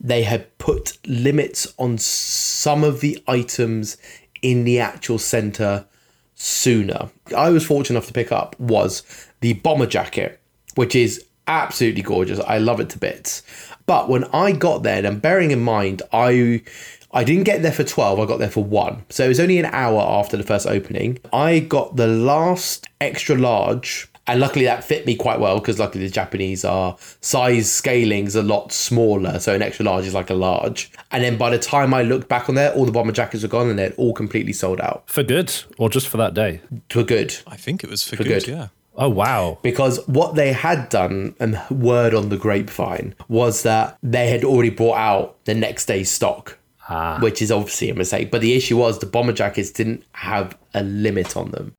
[0.00, 3.96] they had put limits on some of the items
[4.42, 5.86] in the actual center
[6.34, 7.10] sooner.
[7.36, 9.02] I was fortunate enough to pick up was
[9.40, 10.40] the bomber jacket,
[10.76, 12.38] which is absolutely gorgeous.
[12.40, 13.42] I love it to bits.
[13.86, 16.62] But when I got there, and bearing in mind, I
[17.10, 19.06] I didn't get there for 12, I got there for 1.
[19.08, 21.18] So it was only an hour after the first opening.
[21.32, 26.06] I got the last extra large and luckily that fit me quite well because luckily
[26.06, 30.34] the Japanese are size scaling's a lot smaller, so an extra large is like a
[30.34, 30.92] large.
[31.10, 33.48] And then by the time I looked back on there, all the bomber jackets were
[33.48, 35.04] gone and they're all completely sold out.
[35.06, 36.60] For good or just for that day?
[36.90, 37.36] For good.
[37.46, 38.68] I think it was for, for good, good, yeah.
[38.94, 39.58] Oh wow.
[39.62, 44.70] Because what they had done and word on the grapevine was that they had already
[44.70, 46.58] brought out the next day's stock.
[46.90, 47.18] Ah.
[47.20, 48.30] Which is obviously a mistake.
[48.30, 51.74] But the issue was the bomber jackets didn't have a limit on them.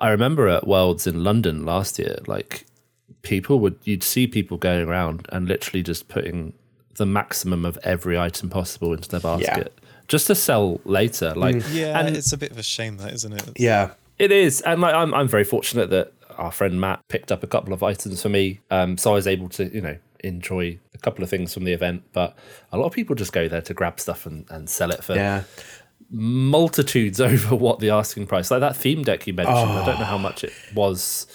[0.00, 2.66] I remember at Worlds in London last year, like
[3.22, 6.54] people would you'd see people going around and literally just putting
[6.96, 9.88] the maximum of every item possible into their basket yeah.
[10.08, 11.34] just to sell later.
[11.34, 11.74] Like, mm.
[11.74, 13.50] yeah, and it's a bit of a shame that, isn't it?
[13.56, 14.60] Yeah, it is.
[14.62, 17.82] And like, I'm I'm very fortunate that our friend Matt picked up a couple of
[17.82, 21.30] items for me, um, so I was able to you know enjoy a couple of
[21.30, 22.04] things from the event.
[22.12, 22.36] But
[22.72, 25.14] a lot of people just go there to grab stuff and, and sell it for
[25.14, 25.44] yeah
[26.10, 28.50] multitudes over what the asking price.
[28.50, 29.82] Like that theme deck you mentioned, oh.
[29.82, 30.18] I don't know how oh.
[30.18, 31.26] much it was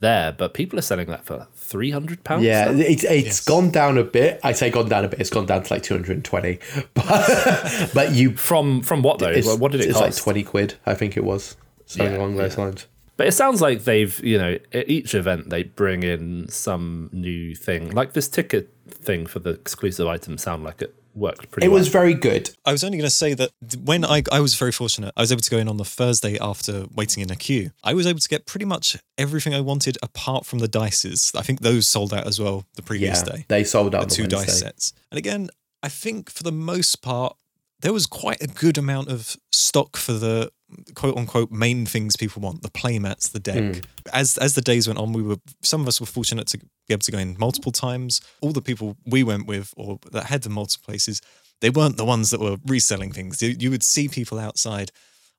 [0.00, 2.44] there, but people are selling that for three hundred pounds.
[2.44, 3.44] Yeah, it's it's yes.
[3.44, 4.40] gone down a bit.
[4.42, 5.20] I say gone down a bit.
[5.20, 6.58] It's gone down to like two hundred and twenty.
[6.94, 9.40] But but you from from what though?
[9.56, 10.18] What did it it's cost?
[10.18, 10.74] like twenty quid.
[10.84, 12.64] I think it was something yeah, along those yeah.
[12.64, 12.86] lines.
[13.16, 17.54] But it sounds like they've, you know, at each event they bring in some new
[17.54, 17.90] thing.
[17.90, 21.72] Like this ticket thing for the exclusive item sound like it worked pretty well.
[21.72, 21.80] It well.
[21.80, 22.50] was very good.
[22.64, 23.50] I was only going to say that
[23.82, 26.38] when I, I was very fortunate, I was able to go in on the Thursday
[26.38, 27.70] after waiting in a queue.
[27.84, 31.32] I was able to get pretty much everything I wanted apart from the dices.
[31.36, 33.44] I think those sold out as well the previous Yeah, day.
[33.48, 34.46] they sold out the the two Wednesday.
[34.46, 34.92] dice sets.
[35.10, 35.48] And again,
[35.82, 37.36] I think for the most part,
[37.80, 40.50] there was quite a good amount of stock for the
[40.94, 43.80] quote unquote main things people want the playmats the deck Hmm.
[44.12, 46.64] as as the days went on we were some of us were fortunate to be
[46.94, 50.42] able to go in multiple times all the people we went with or that had
[50.42, 51.20] the multiple places
[51.60, 54.90] they weren't the ones that were reselling things you, you would see people outside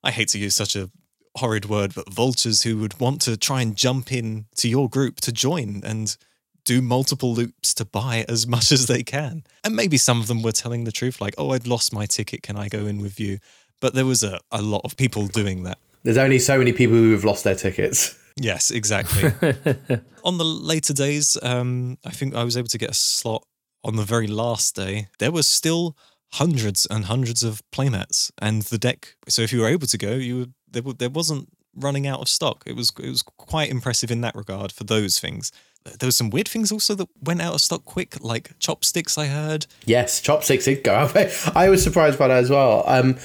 [0.02, 0.90] i hate to use such a
[1.38, 5.20] horrid word but vultures who would want to try and jump in to your group
[5.20, 6.16] to join and
[6.64, 9.44] do multiple loops to buy as much as they can.
[9.64, 12.42] And maybe some of them were telling the truth, like, oh, I'd lost my ticket.
[12.42, 13.38] Can I go in with you?
[13.84, 15.76] But there was a, a lot of people doing that.
[16.04, 18.18] There's only so many people who have lost their tickets.
[18.34, 19.24] Yes, exactly.
[20.24, 23.44] on the later days, um, I think I was able to get a slot
[23.84, 25.08] on the very last day.
[25.18, 25.98] There was still
[26.32, 29.16] hundreds and hundreds of playmats and the deck.
[29.28, 32.28] So if you were able to go, you would, there, there wasn't running out of
[32.28, 32.64] stock.
[32.66, 35.52] It was it was quite impressive in that regard for those things.
[35.84, 39.18] There was some weird things also that went out of stock quick, like chopsticks.
[39.18, 41.14] I heard Yes, chopsticks did go out.
[41.54, 42.84] I was surprised by that as well.
[42.86, 43.18] Um,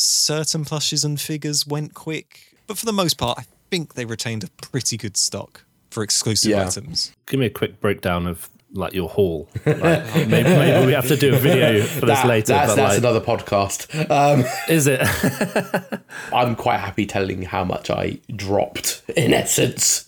[0.00, 4.44] certain plushes and figures went quick, but for the most part, I think they retained
[4.44, 6.66] a pretty good stock for exclusive Yeah.
[6.66, 7.12] items.
[7.26, 9.48] Give me a quick breakdown of like your haul.
[9.66, 12.52] Like, maybe, maybe we have to do a video for this later.
[12.52, 14.10] that's but that's like, another podcast.
[14.10, 15.00] Um, is it?
[16.32, 20.06] I'm quite happy telling how much I dropped in essence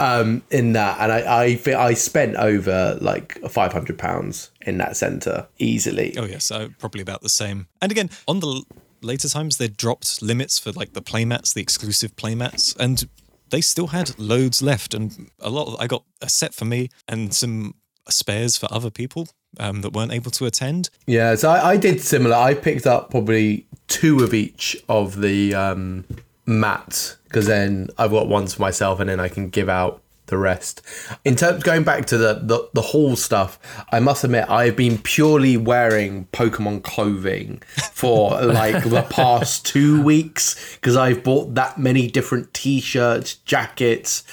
[0.00, 4.96] um, in that, and I I, I spent over like five hundred pounds in that
[4.96, 6.14] centre easily.
[6.16, 7.66] Oh yes, uh, probably about the same.
[7.82, 8.66] And again, on the l-
[9.06, 13.08] later times, they dropped limits for like the playmats, the exclusive playmats, and
[13.50, 14.94] they still had loads left.
[14.94, 15.68] And a lot.
[15.68, 17.74] Of, I got a set for me and some
[18.08, 20.90] spares for other people um, that weren't able to attend.
[21.06, 22.36] Yeah, so I, I did similar.
[22.36, 26.04] I picked up probably two of each of the um,
[26.44, 30.38] mats because then I've got ones for myself, and then I can give out the
[30.38, 30.82] rest.
[31.24, 33.58] In terms going back to the the, the haul stuff,
[33.90, 37.62] I must admit I've been purely wearing Pokemon clothing
[37.92, 44.24] for like the past two weeks because I've bought that many different T-shirts, jackets.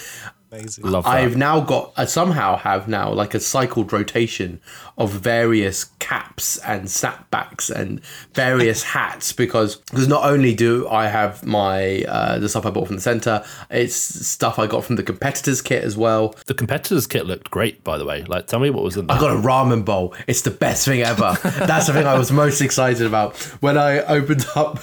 [0.53, 0.85] Amazing.
[0.85, 1.09] Love that.
[1.09, 4.61] I've now got I somehow have now like a cycled rotation
[4.97, 7.99] of various caps and snapbacks and
[8.33, 12.87] various hats because because not only do I have my uh, the stuff I bought
[12.87, 16.35] from the center, it's stuff I got from the competitors kit as well.
[16.45, 18.23] the competitors kit looked great, by the way.
[18.23, 19.17] Like, tell me what was in there.
[19.17, 20.13] I got a ramen bowl.
[20.27, 21.37] It's the best thing ever.
[21.43, 24.79] That's the thing I was most excited about when I opened up.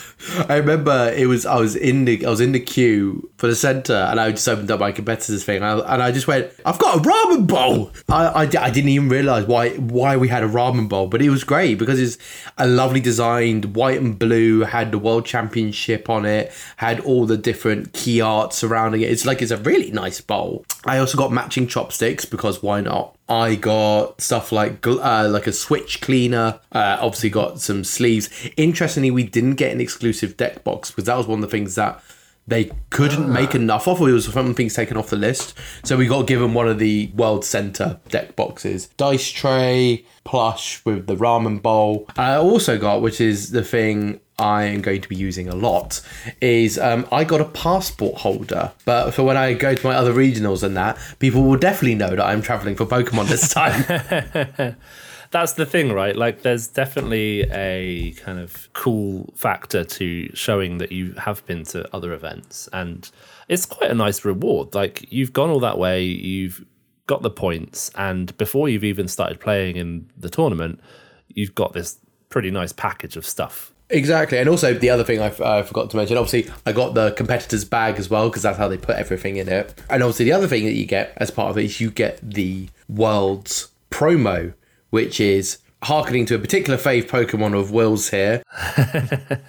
[0.48, 3.54] I remember it was I was in the I was in the queue for the
[3.54, 6.50] center, and I just opened up my competitors thing, and I, and I just went,
[6.64, 10.42] "I've got a ramen bowl." I, I, I didn't even realize why why we had
[10.42, 12.18] a ramen bowl, but it was great because it's
[12.58, 17.36] a lovely designed white and blue, had the world championship on it, had all the
[17.36, 19.10] different key art surrounding it.
[19.10, 20.64] It's like it's a really nice bowl.
[20.84, 23.16] I also got matching chopsticks because why not?
[23.28, 26.58] I got stuff like uh, like a switch cleaner.
[26.72, 28.28] Uh, obviously, got some sleeves.
[28.56, 31.76] Interestingly, we didn't get an exclusive deck box because that was one of the things
[31.76, 32.02] that
[32.46, 34.00] they couldn't make enough of.
[34.00, 36.78] Or it was some things taken off the list, so we got given one of
[36.78, 42.08] the World Center deck boxes, dice tray, plush with the ramen bowl.
[42.16, 46.00] I also got, which is the thing I am going to be using a lot
[46.40, 48.72] is um, I got a passport holder.
[48.84, 52.10] But for when I go to my other regionals and that, people will definitely know
[52.10, 54.76] that I'm traveling for Pokemon this time.
[55.32, 56.16] That's the thing, right?
[56.16, 61.88] Like, there's definitely a kind of cool factor to showing that you have been to
[61.94, 63.08] other events, and
[63.48, 64.74] it's quite a nice reward.
[64.74, 66.64] Like, you've gone all that way, you've
[67.06, 70.80] got the points, and before you've even started playing in the tournament,
[71.28, 73.72] you've got this pretty nice package of stuff.
[73.88, 74.38] exactly.
[74.38, 77.98] And also, the other thing I, forgot to mention obviously, I got the competitor's bag
[77.98, 79.74] as well because that's how they put everything in it.
[79.88, 82.18] And obviously, the other thing that you get as part of it is you get
[82.22, 84.54] the world's promo,
[84.90, 88.42] which is harkening to a particular fave Pokemon of Will's here.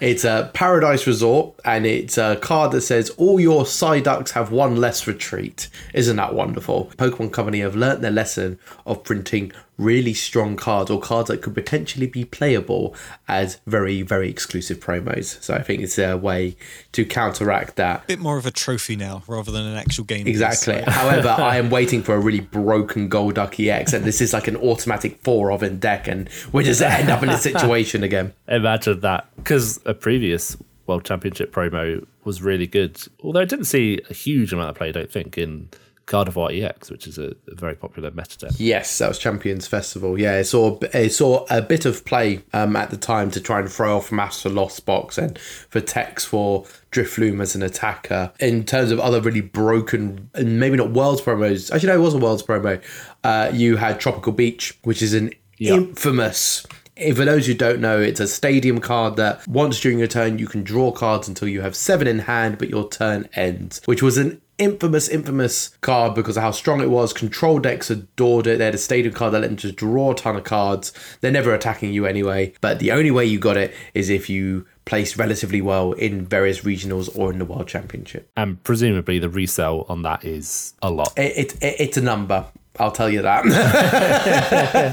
[0.00, 4.76] It's a Paradise Resort, and it's a card that says all your Psyducks have one
[4.76, 5.68] less retreat.
[5.94, 6.86] Isn't that wonderful?
[6.96, 11.54] Pokemon Company have learnt their lesson of printing really strong cards or cards that could
[11.54, 12.94] potentially be playable
[13.28, 15.42] as very, very exclusive promos.
[15.42, 16.56] So I think it's a way
[16.92, 18.04] to counteract that.
[18.04, 20.24] A bit more of a trophy now rather than an actual game.
[20.24, 20.40] piece.
[20.40, 20.82] Exactly.
[20.92, 24.56] However, I am waiting for a really broken Golduck X, and this is like an
[24.56, 28.32] automatic four of in deck, and we just end up in this situation again.
[28.48, 29.28] Imagine that.
[29.36, 33.00] Because a previous World Championship promo was really good.
[33.22, 35.68] Although I didn't see a huge amount of play, I don't think, in
[36.06, 38.50] Gardevoir EX, which is a, a very popular meta deck.
[38.58, 40.18] Yes, that was Champions Festival.
[40.18, 43.60] Yeah, it saw it saw a bit of play um, at the time to try
[43.60, 48.32] and throw off Master Lost Box and for Tex for Drifloon as an attacker.
[48.40, 52.14] In terms of other really broken and maybe not Worlds promos, actually no, it was
[52.14, 52.82] a Worlds promo.
[53.24, 55.74] Uh, you had Tropical Beach, which is an Yeah.
[55.74, 56.66] infamous.
[57.14, 60.46] For those who don't know, it's a stadium card that once during your turn you
[60.46, 64.18] can draw cards until you have seven in hand, but your turn ends, which was
[64.18, 67.12] an infamous, infamous card because of how strong it was.
[67.12, 68.58] Control decks adored it.
[68.58, 70.92] They had a stadium card that let them just draw a ton of cards.
[71.20, 74.66] They're never attacking you anyway, but the only way you got it is if you
[74.84, 78.30] placed relatively well in various regionals or in the World Championship.
[78.36, 81.12] And presumably the resale on that is a lot.
[81.16, 82.46] It, it, it it's a number.
[82.78, 83.44] I'll tell you that.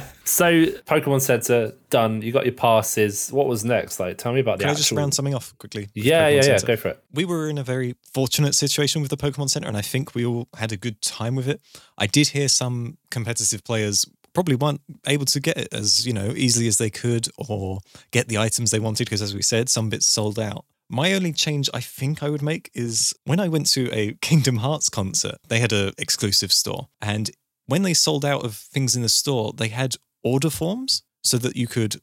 [0.29, 2.21] So Pokemon Center done.
[2.21, 3.31] You got your passes.
[3.31, 3.99] What was next?
[3.99, 5.89] Like, tell me about the Can I just round something off quickly?
[5.95, 6.41] yeah, Pokemon yeah, yeah.
[6.41, 6.67] Center?
[6.67, 7.03] Go for it.
[7.11, 10.23] we were in a very fortunate situation with the Pokemon Center, and I think we
[10.23, 11.61] all had a good time with it.
[11.97, 16.31] I did hear some competitive players probably weren't able to get it as you know
[16.35, 17.79] easily as they could, or
[18.11, 20.63] get the items they wanted because, as we said, some bits sold out.
[20.91, 24.57] My only change I think I would make is when I went to a Kingdom
[24.57, 27.31] Hearts concert, they had a exclusive store, and
[27.69, 31.55] when they sold out of things in the store, they had order forms so that
[31.55, 32.01] you could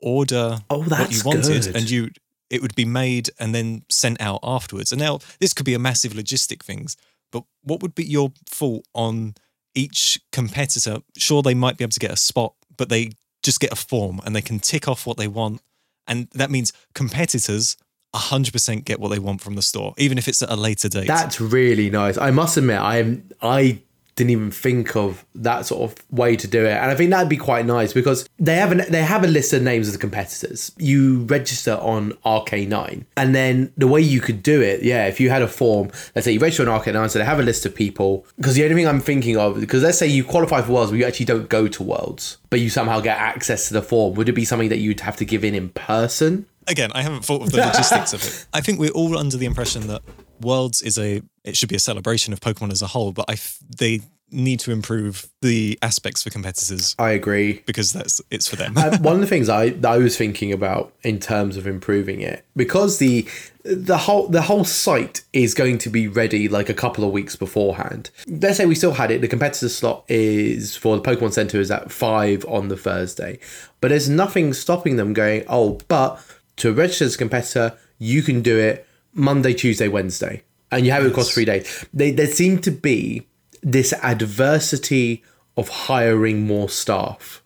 [0.00, 1.76] order Oh, what you wanted, good.
[1.76, 2.10] and you
[2.50, 4.90] it would be made and then sent out afterwards.
[4.90, 6.96] And now this could be a massive logistic things,
[7.30, 9.34] but what would be your thought on
[9.74, 10.98] each competitor?
[11.18, 13.10] Sure, they might be able to get a spot, but they
[13.42, 15.60] just get a form and they can tick off what they want,
[16.06, 17.76] and that means competitors.
[18.16, 21.06] 100% get what they want from the store, even if it's at a later date.
[21.06, 22.16] That's really nice.
[22.16, 23.80] I must admit, I am I
[24.18, 27.28] didn't even think of that sort of way to do it, and I think that'd
[27.28, 29.98] be quite nice because they have an, they have a list of names of the
[29.98, 30.72] competitors.
[30.76, 35.30] You register on RK9, and then the way you could do it, yeah, if you
[35.30, 37.74] had a form, let's say you register on RK9, so they have a list of
[37.74, 38.26] people.
[38.36, 40.98] Because the only thing I'm thinking of, because let's say you qualify for Worlds, but
[40.98, 44.14] you actually don't go to Worlds, but you somehow get access to the form.
[44.14, 46.46] Would it be something that you'd have to give in in person?
[46.68, 48.46] again, I haven't thought of the logistics of it.
[48.52, 50.02] I think we're all under the impression that
[50.40, 53.32] Worlds is a it should be a celebration of Pokemon as a whole, but I
[53.32, 57.62] f- they need to improve the aspects for competitors I agree.
[57.66, 58.74] because that's it's for them.
[58.78, 62.44] Uh, one of the things I I was thinking about in terms of improving it
[62.54, 63.26] because the
[63.64, 67.34] the whole the whole site is going to be ready like a couple of weeks
[67.36, 68.10] beforehand.
[68.26, 69.20] Let's say we still had it.
[69.20, 73.38] The competitor slot is for the Pokemon Center is at five on the Thursday,
[73.80, 75.44] but there's nothing stopping them going.
[75.48, 76.20] Oh, but
[76.56, 81.04] to register as a competitor, you can do it Monday, Tuesday, Wednesday, and you have
[81.04, 81.86] it across three days.
[81.92, 83.26] They, there seem to be
[83.62, 85.22] this adversity
[85.56, 87.42] of hiring more staff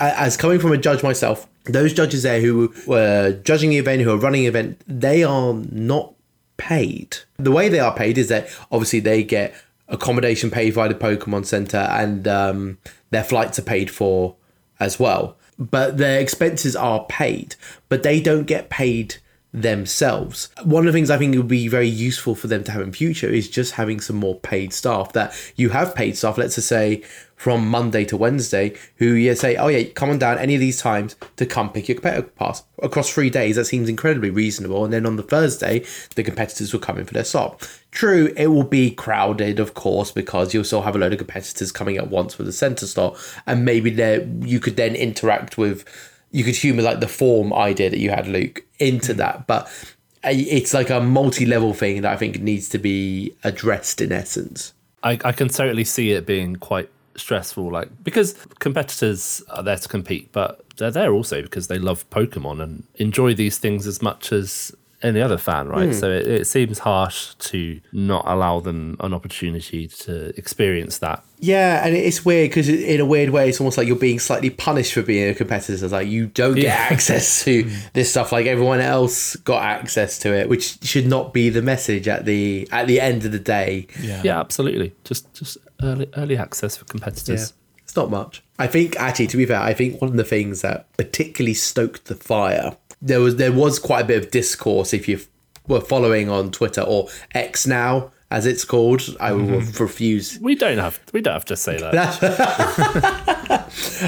[0.00, 4.10] as coming from a judge myself, those judges there who were judging the event, who
[4.10, 6.14] are running the event, they are not
[6.56, 7.18] paid.
[7.36, 9.54] The way they are paid is that obviously they get
[9.88, 12.78] accommodation paid by the Pokemon Center and um,
[13.10, 14.36] their flights are paid for
[14.80, 15.36] as well.
[15.58, 17.54] But their expenses are paid,
[17.88, 19.16] but they don't get paid
[19.54, 20.48] themselves.
[20.64, 22.92] One of the things I think would be very useful for them to have in
[22.92, 25.12] future is just having some more paid staff.
[25.12, 27.04] That you have paid staff, let's just say
[27.36, 30.80] from Monday to Wednesday, who you say, oh yeah, come on down any of these
[30.80, 33.54] times to come pick your competitor pass across three days.
[33.54, 34.84] That seems incredibly reasonable.
[34.84, 35.84] And then on the Thursday,
[36.16, 37.80] the competitors will come in for their slot.
[37.92, 41.70] True, it will be crowded, of course, because you'll still have a load of competitors
[41.70, 45.84] coming at once for the center slot, and maybe there you could then interact with
[46.34, 49.18] you could humour like the form idea that you had, Luke, into mm.
[49.18, 49.46] that.
[49.46, 49.70] But
[50.24, 54.74] it's like a multi-level thing that I think needs to be addressed in essence.
[55.04, 59.88] I, I can totally see it being quite stressful like because competitors are there to
[59.88, 64.32] compete but they're there also because they love pokemon and enjoy these things as much
[64.32, 65.94] as any other fan right mm.
[65.94, 71.84] so it, it seems harsh to not allow them an opportunity to experience that Yeah,
[71.86, 74.92] and it's weird because in a weird way, it's almost like you're being slightly punished
[74.94, 75.72] for being a competitor.
[75.72, 76.86] It's like you don't get Yeah.
[76.90, 81.50] access to this stuff like everyone else got access to it, which should not be
[81.50, 83.86] the message at the at the end of the day.
[84.00, 84.22] yeah.
[84.24, 88.42] yeah absolutely just just early early access for competitors It's not much.
[88.58, 92.06] I think actually, to be fair, I think one of the things that particularly stoked
[92.06, 95.20] the fire there was there was quite a bit of discourse if you
[95.68, 99.02] were following on Twitter or X now as it's called.
[99.20, 99.82] I will mm-hmm.
[99.82, 102.22] refuse we don't have we don't have to say that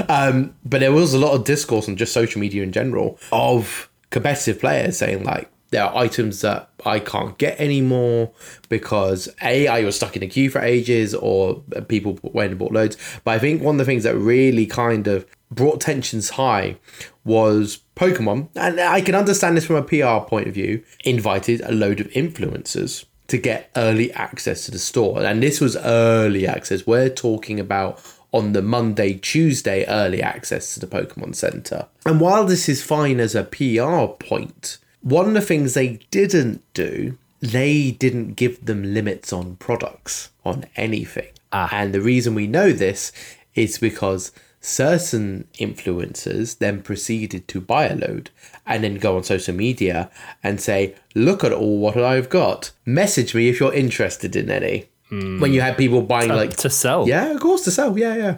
[0.09, 3.89] um, but there was a lot of discourse on just social media in general of
[4.09, 8.31] competitive players saying like there are items that I can't get anymore
[8.69, 12.71] because a I was stuck in a queue for ages or people went and bought
[12.71, 12.97] loads.
[13.23, 16.77] But I think one of the things that really kind of brought tensions high
[17.25, 21.71] was Pokemon, and I can understand this from a PR point of view, invited a
[21.71, 25.23] load of influencers to get early access to the store.
[25.23, 26.87] And this was early access.
[26.87, 28.01] We're talking about
[28.31, 31.87] on the Monday, Tuesday early access to the Pokemon Center.
[32.05, 36.61] And while this is fine as a PR point, one of the things they didn't
[36.73, 41.29] do, they didn't give them limits on products, on anything.
[41.51, 41.69] Ah.
[41.71, 43.11] And the reason we know this
[43.55, 48.29] is because certain influencers then proceeded to buy a load
[48.65, 50.09] and then go on social media
[50.43, 52.71] and say, Look at all what I've got.
[52.85, 54.89] Message me if you're interested in any.
[55.09, 57.07] When you had people buying like to sell.
[57.07, 57.97] yeah, of course, to sell.
[57.97, 58.37] Yeah, yeah.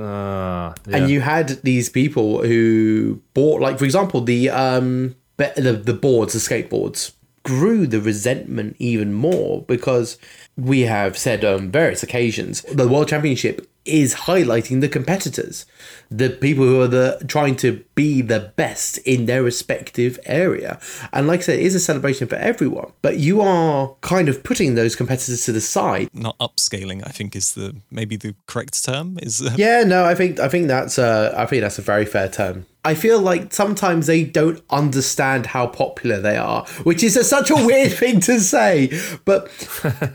[0.00, 0.96] Uh, yeah.
[0.96, 6.34] And you had these people who bought, like, for example, the um the, the boards,
[6.34, 10.18] the skateboards, grew the resentment even more because
[10.56, 15.66] we have said on various occasions the World Championship is highlighting the competitors,
[16.10, 20.78] the people who are the trying to be the best in their respective area.
[21.12, 22.92] And like I said, it is a celebration for everyone.
[23.02, 27.34] But you are kind of putting those competitors to the side Not upscaling, I think
[27.34, 29.18] is the maybe the correct term.
[29.22, 32.04] Is uh, Yeah, no, I think I think that's a I think that's a very
[32.04, 32.66] fair term.
[32.84, 37.50] I feel like sometimes they don't understand how popular they are, which is a, such
[37.50, 39.50] a weird thing to say, but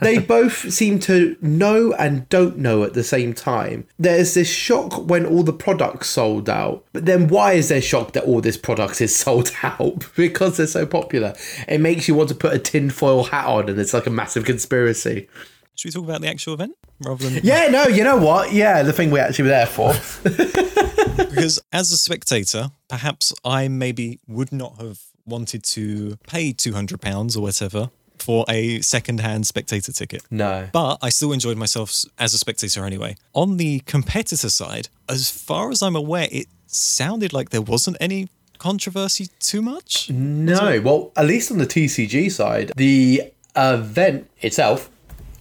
[0.02, 3.63] they both seem to know and don't know at the same time.
[4.00, 8.14] There's this shock when all the products sold out, but then why is there shock
[8.14, 10.06] that all this product is sold out?
[10.16, 11.34] because they're so popular.
[11.68, 14.46] It makes you want to put a tinfoil hat on and it's like a massive
[14.46, 15.28] conspiracy.
[15.76, 18.54] should we talk about the actual event rather than Yeah, no, you know what?
[18.54, 19.94] Yeah, the thing we actually were there for.
[21.18, 27.02] because as a spectator, perhaps I maybe would not have wanted to pay two hundred
[27.02, 27.90] pounds or whatever
[28.24, 30.24] for a second-hand spectator ticket.
[30.32, 30.70] No.
[30.72, 33.18] But I still enjoyed myself as a spectator anyway.
[33.34, 38.30] On the competitor side, as far as I'm aware, it sounded like there wasn't any
[38.58, 40.10] controversy too much.
[40.10, 44.90] No, well, at least on the TCG side, the event itself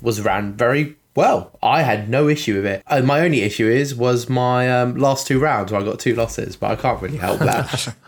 [0.00, 1.56] was ran very well.
[1.62, 2.82] I had no issue with it.
[2.86, 6.14] Uh, my only issue is was my um, last two rounds where I got two
[6.14, 7.94] losses, but I can't really help that.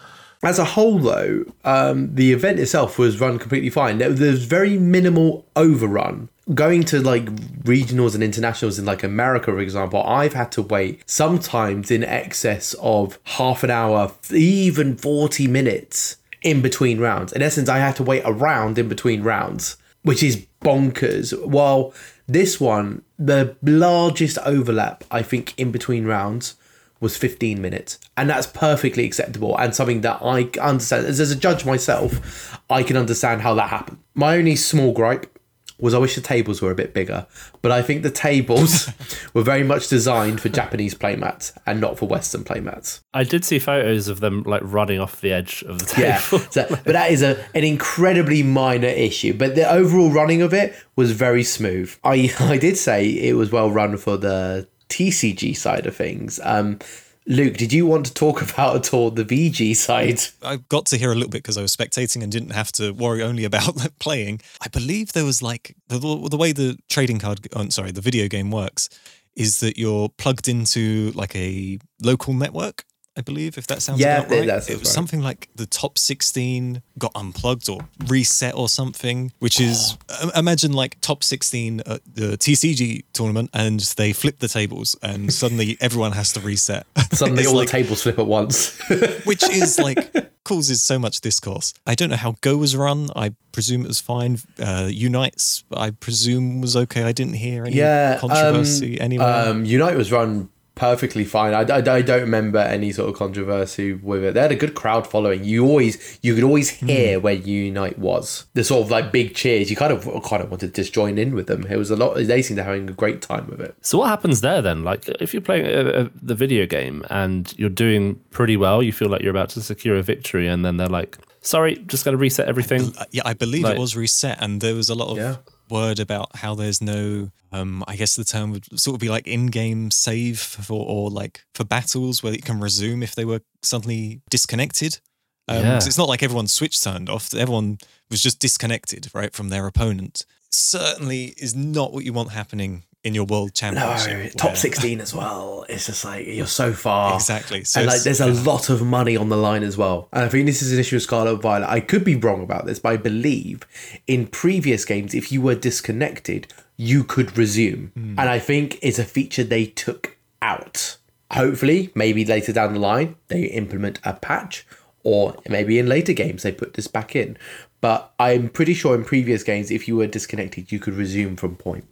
[0.45, 3.97] As a whole, though, um, the event itself was run completely fine.
[3.97, 6.29] There, there's very minimal overrun.
[6.53, 7.25] Going to like
[7.63, 12.75] regionals and internationals in like America, for example, I've had to wait sometimes in excess
[12.75, 17.33] of half an hour, even 40 minutes in between rounds.
[17.33, 21.33] In essence, I had to wait a round in between rounds, which is bonkers.
[21.47, 21.95] While
[22.29, 26.57] this one, the largest overlap, I think, in between rounds
[27.01, 27.99] was 15 minutes.
[28.17, 31.07] And that's perfectly acceptable and something that I understand.
[31.07, 33.99] As, as a judge myself, I can understand how that happened.
[34.15, 35.35] My only small gripe
[35.79, 37.27] was I wish the tables were a bit bigger,
[37.61, 38.91] but I think the tables
[39.35, 43.01] were very much designed for Japanese playmats and not for Western playmats.
[43.13, 46.09] I did see photos of them like running off the edge of the table.
[46.09, 49.35] Yeah, so, but that is a an incredibly minor issue.
[49.35, 51.95] But the overall running of it was very smooth.
[52.05, 56.39] I I did say it was well run for the TCG side of things.
[56.45, 56.79] Um,
[57.27, 60.21] Luke, did you want to talk about at all the VG side?
[60.43, 62.93] I got to hear a little bit because I was spectating and didn't have to
[62.93, 64.41] worry only about playing.
[64.61, 68.29] I believe there was like the, the way the trading card, oh, sorry, the video
[68.29, 68.89] game works
[69.35, 72.85] is that you're plugged into like a local network.
[73.17, 74.49] I believe if that sounds Yeah, about right.
[74.49, 74.87] it was right.
[74.87, 80.31] something like the top 16 got unplugged or reset or something, which is Oh.
[80.35, 85.77] imagine like top 16 at the TCG tournament and they flip the tables and suddenly
[85.81, 86.87] everyone has to reset.
[87.13, 88.77] Suddenly all like- the tables flip at once.
[89.25, 90.13] which is like
[90.45, 91.73] causes so much discourse.
[91.87, 93.09] I don't know how Go was run.
[93.15, 94.41] I presume it was fine.
[94.59, 97.05] Uh, Unites, I presume was okay.
[97.05, 99.49] I didn't hear any yeah, controversy um, anywhere.
[99.49, 101.55] Um, Unite was run perfectly fine.
[101.55, 104.35] I, I, I don't remember any sort of controversy with it.
[104.35, 105.45] They had a good crowd following.
[105.45, 108.47] You always you could always hear where Unite was.
[108.55, 109.71] The sort of like big cheers.
[109.71, 111.67] You kind of kind of wanted to just join in with them.
[111.67, 112.15] It was a lot.
[112.17, 113.77] They seemed to be having a great time with it.
[113.83, 114.85] So what happens there then?
[114.85, 118.93] Like if you're playing uh uh the video game and you're doing pretty well, you
[118.93, 122.13] feel like you're about to secure a victory, and then they're like, "Sorry, just got
[122.13, 124.95] to reset everything." Uh, yeah, I believe like- it was reset, and there was a
[124.95, 125.37] lot of Yeah.
[125.71, 127.31] Word about how there's no.
[127.53, 131.45] Um, I guess the term would sort of be like in-game save for, or like
[131.55, 134.99] for battles where it can resume if they were suddenly disconnected.
[135.47, 135.77] Um, Yeah.
[135.77, 137.33] it's not like everyone's switch turned off.
[137.35, 137.79] Everyone
[138.11, 140.25] was just disconnected, right, from their opponent.
[140.53, 144.19] Certainly is not what you want happening in your world championship.
[144.19, 145.65] No, top where- sixteen as well.
[145.69, 147.15] It's just like you're so far.
[147.15, 147.65] Exactly.
[147.65, 150.09] So and like, there's a lot of money on the line as well.
[150.13, 151.69] And I think this is an issue with Scarlet Violet.
[151.69, 153.63] I could be wrong about this, but I believe
[154.07, 157.93] in previous games, if you were disconnected, you could resume.
[157.95, 158.19] Hmm.
[158.19, 160.97] And I think it's a feature they took out.
[161.31, 164.67] Hopefully, maybe later down the line, they implement a patch
[165.03, 167.37] or maybe in later games they put this back in.
[167.81, 171.57] But I'm pretty sure in previous games, if you were disconnected, you could resume from
[171.57, 171.87] point.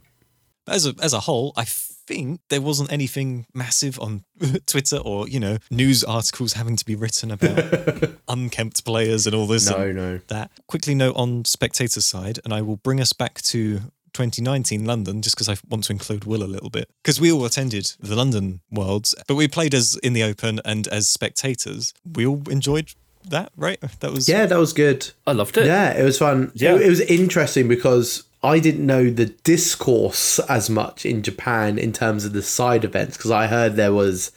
[0.67, 4.23] As a as a whole, I think there wasn't anything massive on
[4.65, 9.47] Twitter or you know news articles having to be written about unkempt players and all
[9.47, 9.69] this.
[9.69, 10.19] No, and no.
[10.27, 13.79] That quickly note on spectator side, and I will bring us back to
[14.13, 17.45] 2019 London, just because I want to include Will a little bit, because we all
[17.45, 21.93] attended the London Worlds, but we played as in the open and as spectators.
[22.15, 22.93] We all enjoyed
[23.29, 23.79] that, right?
[23.99, 25.09] That was Yeah, that was good.
[25.25, 25.65] I loved it.
[25.65, 26.51] Yeah, it was fun.
[26.53, 26.75] Yeah.
[26.75, 31.93] It, it was interesting because I didn't know the discourse as much in Japan in
[31.93, 34.31] terms of the side events because I heard there was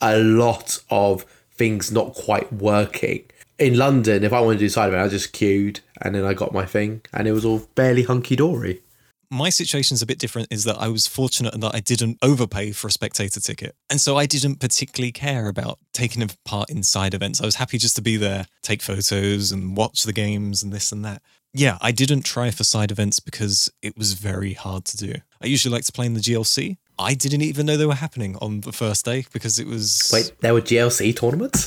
[0.00, 3.24] a lot of things not quite working.
[3.58, 6.34] In London, if I wanted to do side event, I just queued and then I
[6.34, 8.80] got my thing and it was all barely hunky dory.
[9.28, 12.72] my situation's a bit different is that I was fortunate in that I didn't overpay
[12.72, 13.74] for a spectator ticket.
[13.90, 17.40] And so I didn't particularly care about taking part in side events.
[17.40, 20.92] I was happy just to be there, take photos and watch the games and this
[20.92, 21.22] and that.
[21.54, 25.14] Yeah, I didn't try for side events because it was very hard to do.
[25.42, 26.78] I usually like to play in the GLC.
[26.98, 30.32] I didn't even know they were happening on the first day because it was Wait,
[30.40, 31.66] there were GLC tournaments?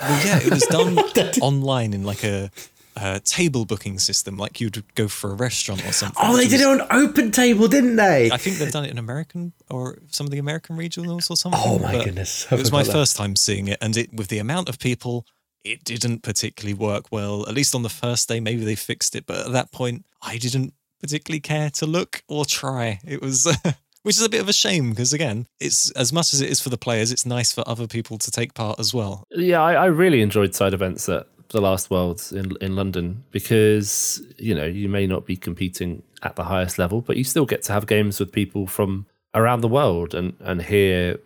[0.00, 0.98] well, yeah, it was done
[1.40, 2.50] online in like a,
[3.24, 6.22] table booking system, like you'd go for a restaurant or something.
[6.24, 8.30] oh, they did it on open table, didn't they?
[8.30, 11.60] I think they've done it in American or some of the American regionals or something.
[11.64, 12.92] Oh my goodness, I It was my that.
[12.92, 15.26] first time seeing it, and it with the amount of people,
[15.64, 17.48] it didn't particularly work well.
[17.48, 20.36] At least on the first day, maybe they fixed it, but at that point, I
[20.36, 23.00] didn't particularly care to look or try.
[23.04, 23.46] It was.
[24.02, 26.60] Which is a bit of a shame because again, it's as much as it is
[26.60, 29.24] for the players, it's nice for other people to take part as well.
[29.30, 34.20] Yeah, I, I really enjoyed side events at the last Worlds in in London because
[34.36, 37.62] you know you may not be competing at the highest level, but you still get
[37.62, 41.18] to have games with people from around the world and and hear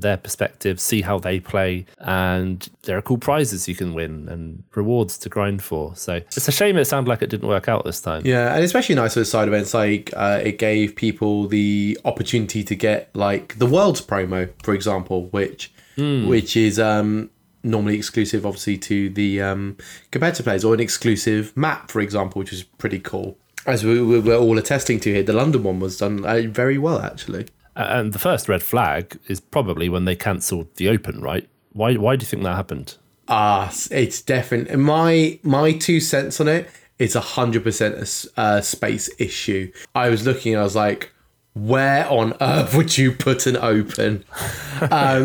[0.00, 4.62] their perspective, see how they play, and there are cool prizes you can win and
[4.74, 5.94] rewards to grind for.
[5.96, 8.22] So it's a shame it sounded like it didn't work out this time.
[8.24, 12.74] Yeah, and especially nice with side events like uh, it gave people the opportunity to
[12.74, 15.72] get like the world's promo, for example, which
[16.28, 17.30] which is um,
[17.62, 19.76] normally exclusive, obviously, to the um,
[20.10, 23.38] competitor players, or an exclusive map, for example, which is pretty cool.
[23.66, 26.78] As we, we were all attesting to here, the London one was done uh, very
[26.78, 27.46] well, actually.
[27.76, 31.48] And the first red flag is probably when they cancelled the Open, right?
[31.72, 32.96] Why why do you think that happened?
[33.28, 36.70] Ah, it's definitely my my two cents on it.
[36.98, 37.96] It's a hundred percent
[38.36, 39.70] a uh, space issue.
[39.94, 41.12] I was looking, I was like,
[41.52, 44.24] where on earth would you put an open?
[44.90, 45.24] Um,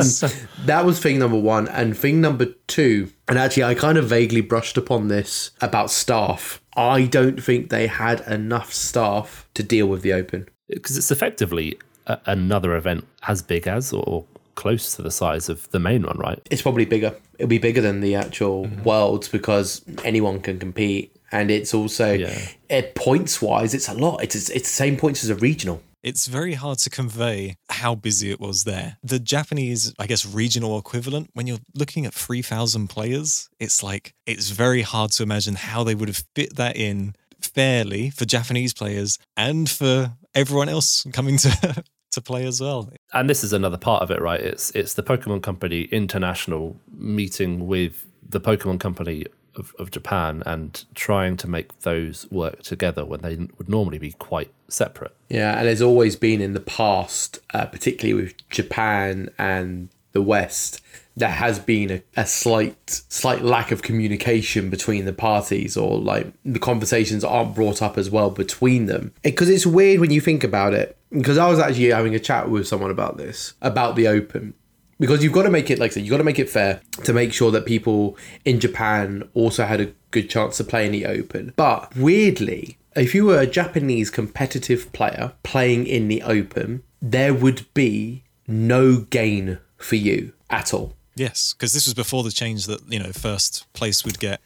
[0.65, 3.11] that was thing number one, and thing number two.
[3.27, 6.61] And actually, I kind of vaguely brushed upon this about staff.
[6.77, 10.47] I don't think they had enough staff to deal with the open.
[10.69, 11.77] because it's effectively
[12.07, 14.25] a, another event as big as or
[14.55, 16.39] close to the size of the main one, right?
[16.51, 17.15] It's probably bigger.
[17.37, 18.83] It'll be bigger than the actual mm-hmm.
[18.83, 22.27] worlds because anyone can compete, and it's also Yeah.
[22.69, 24.23] Eh, it, points wise, it's a lot.
[24.23, 25.81] It's it's the same points as a regional.
[26.03, 28.97] It's very hard to convey how busy it was there.
[29.03, 34.49] The Japanese, I guess, regional equivalent, when you're looking at 3,000 players, it's like, it's
[34.49, 39.19] very hard to imagine how they would have fit that in fairly for Japanese players
[39.37, 42.91] and for everyone else coming to, to play as well.
[43.13, 44.39] And this is another part of it, right?
[44.39, 49.25] It's it's the Pokemon Company International meeting with the Pokemon Company
[49.55, 54.13] of, of Japan and trying to make those work together when they would normally be
[54.13, 55.15] quite separate.
[55.29, 60.81] Yeah, and there's always been in the past, uh, particularly with Japan and the West,
[61.15, 66.31] there has been a, a slight slight lack of communication between the parties, or like
[66.45, 69.13] the conversations aren't brought up as well between them.
[69.21, 70.97] Because it's weird when you think about it.
[71.11, 74.53] Because I was actually having a chat with someone about this, about the Open,
[75.01, 76.79] because you've got to make it like I said, you've got to make it fair
[77.03, 80.91] to make sure that people in Japan also had a good chance to play in
[80.91, 81.53] the Open.
[81.55, 87.65] But weirdly, if you were a Japanese competitive player playing in the Open, there would
[87.73, 90.93] be no gain for you at all.
[91.15, 94.39] Yes, because this was before the change that, you know, first place would get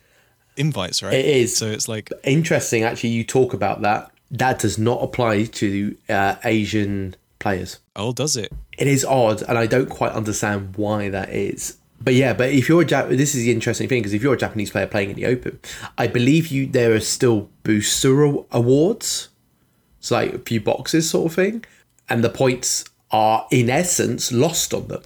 [0.58, 1.14] invites, right?
[1.14, 1.56] It is.
[1.56, 4.12] So it's like, Interesting, actually, you talk about that.
[4.32, 7.80] That does not apply to uh, Asian players.
[7.96, 8.52] oh, does it?
[8.78, 12.68] it is odd and i don't quite understand why that is but yeah but if
[12.68, 15.12] you're a Jap- this is the interesting thing because if you're a japanese player playing
[15.12, 15.58] in the open
[15.98, 18.22] i believe you there are still booster
[18.52, 19.30] awards
[20.00, 21.64] it's like a few boxes sort of thing
[22.10, 25.04] and the points are in essence lost on them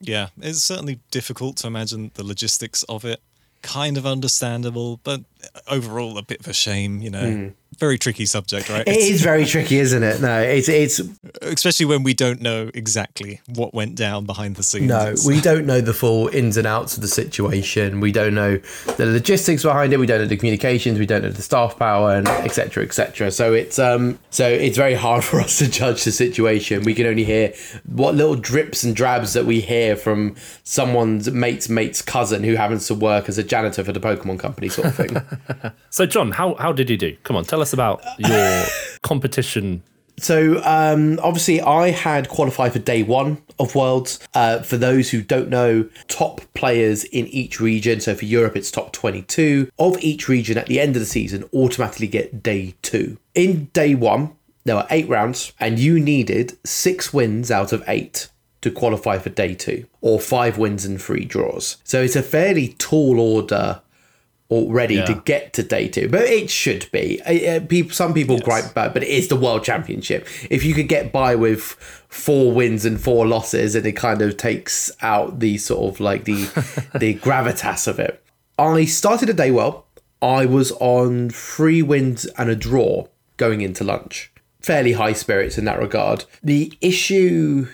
[0.00, 3.20] Yeah, it's certainly difficult to imagine the logistics of it.
[3.62, 5.20] Kind of understandable, but
[5.68, 7.30] overall a bit of a shame, you know.
[7.30, 7.48] Hmm.
[7.80, 8.86] Very tricky subject, right?
[8.86, 10.20] It is very tricky, isn't it?
[10.20, 11.00] No, it's it's
[11.40, 14.86] especially when we don't know exactly what went down behind the scenes.
[14.86, 18.00] no, we don't know the full ins and outs of the situation.
[18.00, 18.58] We don't know
[18.98, 19.98] the logistics behind it.
[19.98, 20.98] We don't know the communications.
[20.98, 22.84] We don't know the staff power and etc.
[22.84, 23.30] etc.
[23.30, 26.82] So it's um so it's very hard for us to judge the situation.
[26.82, 27.54] We can only hear
[27.86, 32.86] what little drips and drabs that we hear from someone's mate's mate's cousin who happens
[32.88, 35.72] to work as a janitor for the Pokemon company, sort of thing.
[35.90, 37.16] So, Jon, how, how did you do?
[37.22, 38.64] Come on, tell us about your
[39.02, 39.82] competition.
[40.18, 44.18] So um, obviously, I had qualified for day one of Worlds.
[44.34, 48.00] Uh, for those who don't know, top players in each region.
[48.00, 50.58] So for Europe, it's top twenty-two of each region.
[50.58, 53.18] At the end of the season, automatically get day two.
[53.34, 54.32] In day one,
[54.64, 58.28] there were eight rounds, and you needed six wins out of eight
[58.60, 61.78] to qualify for day two, or five wins and three draws.
[61.82, 63.80] So it's a fairly tall order
[64.50, 65.04] already Yeah.
[65.06, 67.20] to get to day two, but it should be.
[67.22, 70.26] Uh, people, some people gripe about, but it is the world championship.
[70.50, 71.62] If you could get by with
[72.08, 76.24] four wins and four losses, and it kind of takes out the sort of like
[76.24, 76.34] the
[76.98, 78.22] the gravitas of it.
[78.58, 79.86] I started the day well.
[80.20, 83.06] I was on three wins and a draw
[83.38, 84.30] going into lunch.
[84.60, 86.26] Fairly high spirits in that regard.
[86.42, 87.68] The issue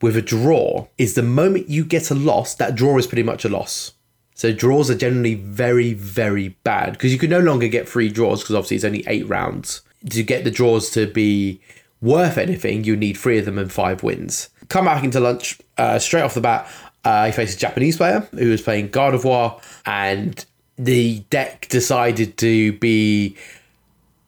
[0.00, 3.44] with a draw is the moment you get a loss, that draw is pretty much
[3.44, 3.93] a loss.
[4.34, 8.42] So draws are generally very, very bad because you can no longer get free draws
[8.42, 9.82] because obviously it's only eight rounds.
[10.10, 11.60] To get the draws to be
[12.02, 14.50] worth anything, you need three of them and five wins.
[14.68, 16.68] Come back into lunch uh, straight off the bat.
[17.04, 20.44] Uh, he faced a Japanese player who was playing Gardevoir, and
[20.76, 23.36] the deck decided to be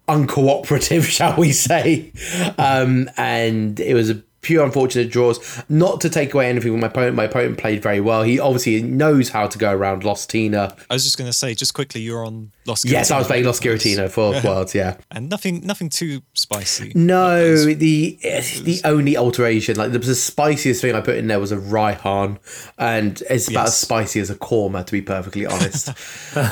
[0.08, 2.12] uncooperative, shall we say.
[2.58, 5.62] Um, and it was a pure unfortunate draws.
[5.68, 7.16] Not to take away anything from my opponent.
[7.16, 8.22] My opponent played very well.
[8.22, 10.76] He obviously knows how to go around Lost Tina.
[10.90, 12.84] I was just going to say, just quickly, you're on Lost.
[12.84, 14.96] Yes, I was playing Lost Giratina for Worlds, yeah.
[15.10, 16.92] and nothing, nothing too spicy.
[16.94, 21.52] No, the the only alteration, like the, the spiciest thing I put in there was
[21.52, 22.38] a Raihan,
[22.78, 25.90] and it's about as spicy as a korma, to be perfectly honest.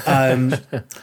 [0.07, 0.55] um,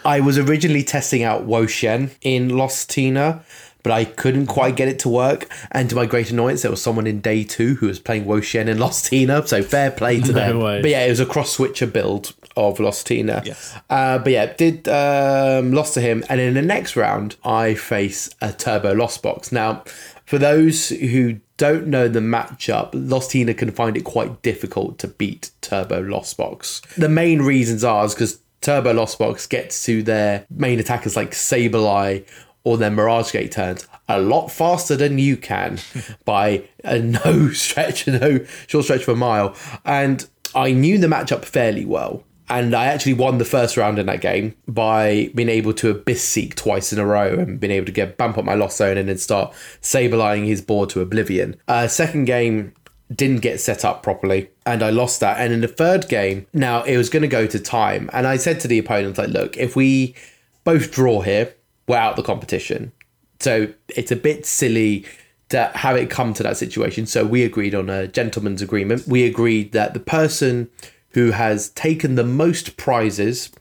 [0.06, 3.44] I was originally testing out Wo-Chien in Lost Tina,
[3.84, 5.50] but I couldn't quite get it to work.
[5.72, 8.68] And to my great annoyance, there was someone in day two who was playing Wo-Chien
[8.68, 10.60] and Lost Tina, so fair play to them.
[10.60, 10.82] way.
[10.82, 13.42] But yeah, it was a cross switcher build of Lost Tina.
[13.46, 13.76] Yes.
[13.90, 18.30] Uh, but yeah, did um, lost to him, and in the next round, I face
[18.42, 19.52] a Turbo Lost Box.
[19.52, 19.84] Now,
[20.26, 25.08] for those who don't know the matchup, Lost Tina can find it quite difficult to
[25.08, 26.82] beat Turbo Lost Box.
[26.98, 32.26] The main reasons are because Turbo Lost Box gets to their main attackers like Sableye
[32.64, 35.80] or their Mirage Gate turns a lot faster than you can
[36.26, 39.56] by a no stretch, no short stretch of a mile.
[39.86, 42.24] And I knew the matchup fairly well.
[42.50, 46.22] And I actually won the first round in that game by being able to Abyss
[46.22, 48.98] Seek twice in a row and being able to get bump up my lost zone
[48.98, 51.56] and then start sableing his board to oblivion.
[51.70, 52.74] Uh, second game,
[53.16, 55.40] didn't get set up properly and I lost that.
[55.40, 58.10] And in the third game, now it was going to go to time.
[58.14, 60.16] And I said to the opponent, like, look, if we
[60.64, 61.54] both draw here,
[61.88, 62.92] we're out the competition.
[63.40, 65.06] So it's a bit silly
[65.50, 67.06] to have it come to that situation.
[67.06, 69.08] So we agreed on a gentleman's agreement.
[69.08, 70.70] We agreed that the person
[71.10, 73.52] who has taken the most prizes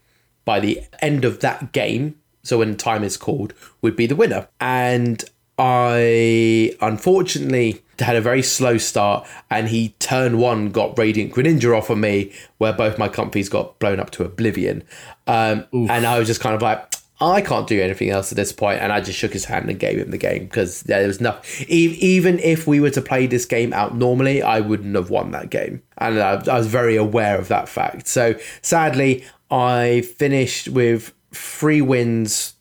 [0.44, 4.48] by the end of that game, so when time is called, would be the winner.
[4.60, 5.24] And
[5.58, 11.90] I unfortunately had a very slow start, and he turn one got Radiant Greninja off
[11.90, 14.84] of me, where both my Comfeys got blown up to oblivion.
[15.26, 18.52] Um, and I was just kind of like, I can't do anything else at this
[18.52, 21.20] point, and I just shook his hand and gave him the game because there was
[21.20, 21.66] nothing.
[21.68, 25.50] Even if we were to play this game out normally, I wouldn't have won that
[25.50, 28.08] game, and I, I was very aware of that fact.
[28.08, 32.54] So sadly, I finished with three wins,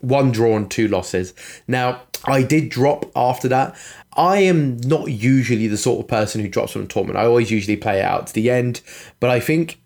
[0.00, 1.32] one draw and two losses.
[1.68, 3.76] Now, I did drop after that.
[4.16, 7.18] I am not usually the sort of person who drops from a tournament.
[7.18, 8.80] I always usually play it out to the end,
[9.20, 9.78] but I think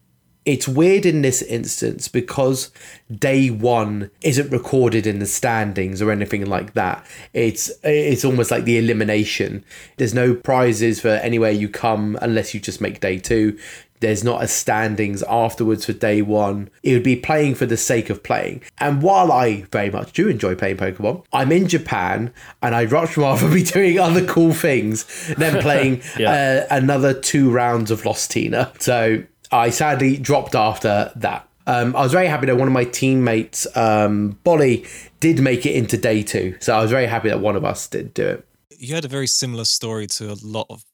[0.46, 2.70] it's weird in this instance because
[3.14, 7.04] day one isn't recorded in the standings or anything like that.
[7.32, 9.64] It's it's almost like the elimination.
[9.98, 13.58] There's no prizes for anywhere you come unless you just make day two.
[14.00, 16.70] There's not a standings afterwards for day one.
[16.82, 18.62] It would be playing for the sake of playing.
[18.78, 22.32] And while I very much do enjoy playing Pokemon, I'm in Japan
[22.62, 25.04] and I'd much rather be doing other cool things
[25.36, 26.64] than playing Yeah.
[26.70, 28.72] uh, another two rounds of Lost Tina.
[28.78, 29.22] So
[29.52, 31.48] I sadly dropped after that.
[31.66, 34.84] Um, I was very happy that one of my teammates, um, Bolly,
[35.20, 36.56] did make it into day two.
[36.60, 38.46] So I was very happy that one of us did do it.
[38.78, 40.84] you had a very similar story to a lot of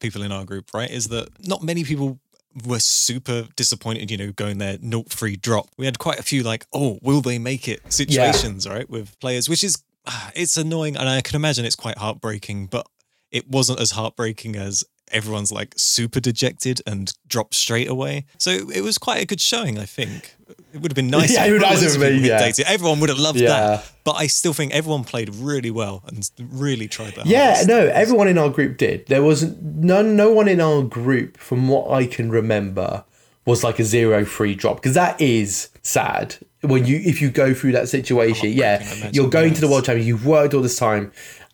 [0.00, 0.90] people in our group, right?
[0.90, 2.18] Is that not many people
[2.66, 5.68] were super disappointed, you know, going there naught free drop.
[5.76, 9.48] We had quite a few like, oh, will they make it situations, right, with players,
[9.48, 12.86] which is ah, it's annoying, and I can imagine it's quite heartbreaking, but
[13.30, 14.82] it wasn't as heartbreaking as
[15.12, 18.24] everyone's like super dejected and dropped straight away.
[18.38, 20.34] So it was quite a good showing, I think.
[20.72, 21.32] It would have been nice.
[21.34, 22.50] Yeah, if it would have been, yeah.
[22.66, 23.48] Everyone would have loved Yeah.
[23.48, 23.92] that.
[24.04, 27.68] But I still think everyone played really well and really tried their Yeah, hardest.
[27.68, 29.06] no, everyone in our group did.
[29.06, 33.04] There was none, no one in our group, from what I can remember,
[33.44, 37.54] was like a zero free drop because that is sad when you if you go
[37.54, 38.48] through that situation.
[38.48, 40.06] Oh, yeah, I imagine, you're going to the world champion.
[40.06, 41.12] You've worked all this time,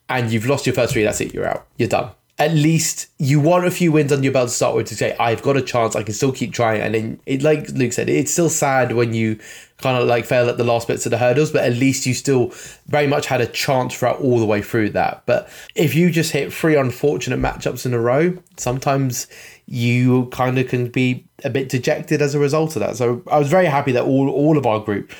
[0.08, 1.02] and you've lost your first three.
[1.02, 1.32] That's it.
[1.34, 1.66] You're out.
[1.76, 2.10] You're done.
[2.38, 5.16] At least you want a few wins under your belt to start with to say
[5.20, 5.94] I've got a chance.
[5.94, 6.80] I can still keep trying.
[6.80, 9.38] And then it, like Luke said, it's still sad when you
[9.78, 12.14] kind of like fail at the last bits of the hurdles, but at least you
[12.14, 12.52] still
[12.86, 15.22] very much had a chance throughout all the way through that.
[15.26, 19.26] But if you just hit three unfortunate matchups in a row, sometimes
[19.66, 22.96] you kind of can be a bit dejected as a result of that.
[22.96, 25.12] So I was very happy that all all of our group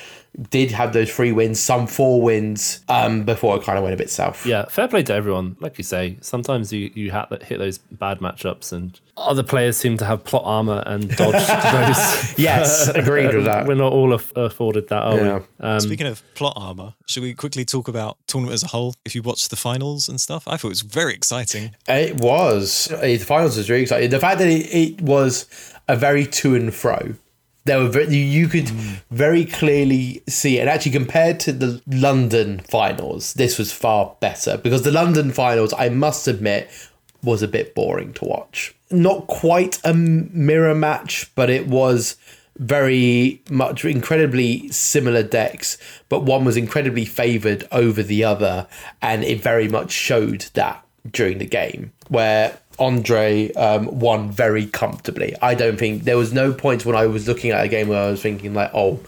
[0.49, 3.97] did have those three wins, some four wins, um, before it kind of went a
[3.97, 4.45] bit south.
[4.45, 5.55] Yeah, fair play to everyone.
[5.59, 9.97] Like you say, sometimes you you ha- hit those bad matchups, and other players seem
[9.97, 12.37] to have plot armor and dodge those.
[12.39, 13.65] Yes, agreed with that.
[13.65, 15.39] We're not all aff- afforded that, are Yeah.
[15.59, 15.65] we?
[15.65, 18.93] Um, Speaking of plot armor, should we quickly talk about tournament as a whole?
[19.05, 21.75] If you watched the finals and stuff, I thought it was very exciting.
[21.87, 22.87] It was.
[23.01, 24.09] The finals was really exciting.
[24.09, 25.47] The fact that it, it was
[25.87, 27.13] a very to and fro.
[27.65, 28.93] There were very, you could hmm.
[29.11, 30.61] very clearly see, it.
[30.61, 35.73] and actually compared to the London finals, this was far better because the London finals,
[35.77, 36.69] I must admit,
[37.23, 38.73] was a bit boring to watch.
[38.91, 42.17] Not quite a mirror match, but it was
[42.57, 48.67] very much incredibly similar decks, but one was incredibly favored over the other,
[49.01, 55.33] and it very much showed that during the game where Ondřej um, won very comfortably.
[55.41, 58.07] I don't think there was no points when I was looking at a game where
[58.07, 58.99] I was thinking like, oh.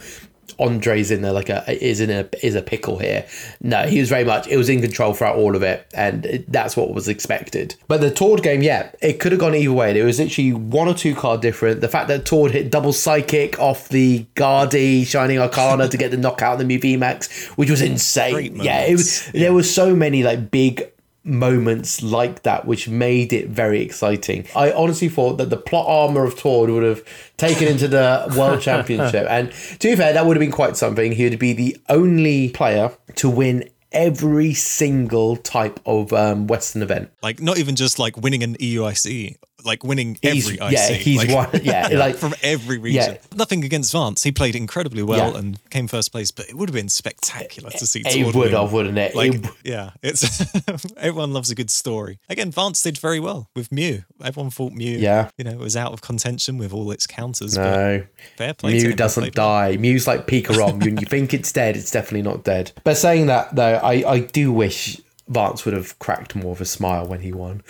[0.60, 3.26] Ondřej's in there like a is in a is a pickle here.
[3.62, 6.52] No, he was very much it was in control throughout all of it, and it,
[6.52, 7.76] that's what was expected.
[7.88, 9.98] But the Tord game, yeah, it could have gone either way.
[9.98, 11.82] It was literally one or two card different.
[11.82, 16.18] The fact that Tord hit double psychic off the Guardi Shining Arcana to get the
[16.18, 18.56] knockout in the Mew VMAX, which was insane.
[18.56, 19.22] Yeah, it was.
[19.22, 19.32] moments.
[19.34, 20.92] There were so many like big
[21.28, 24.46] moments like that which made it very exciting.
[24.56, 27.04] I honestly thought that the plot armor of Tord would have
[27.38, 31.12] taken into the world championship and to be fair that would have been quite something.
[31.12, 37.12] He would be the only player to win every single type of um, Western event.
[37.22, 39.38] Like not even just like winning an EUIC,
[39.68, 40.72] like winning He's- every IC.
[40.72, 43.14] yeah, he's like, won- yeah, like- from every region.
[43.14, 43.18] yeah.
[43.36, 44.24] Nothing against Vance.
[44.24, 45.38] He played incredibly well Yeah.
[45.40, 48.02] and came first place, but it would have been spectacular to see.
[48.06, 49.14] It would have, wouldn't it?
[49.16, 50.44] Like, It- yeah, it's
[50.98, 52.20] everyone loves a good story.
[52.30, 54.04] Again, Vance did very well with Mew.
[54.24, 55.30] Everyone thought Mew, Yeah.
[55.38, 57.56] you know, was out of contention with all its counters.
[57.56, 58.04] but no.
[58.38, 58.74] fair play.
[58.74, 59.48] Mew doesn't played well.
[59.72, 59.78] die.
[59.78, 60.84] Mew's like Pikarom.
[60.84, 62.72] when you think it's dead, it's definitely not dead.
[62.84, 66.66] But saying that though, I, I do wish Vance would have cracked more of a
[66.66, 67.62] smile when he won.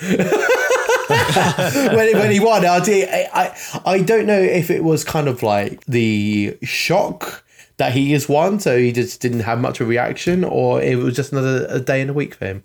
[1.96, 5.42] when, when he won, I, did- I I don't know if it was kind of
[5.42, 7.44] like the shock
[7.78, 10.96] that he has won, so he just didn't have much of a reaction, or it
[10.98, 12.62] was just another a day in a week for him.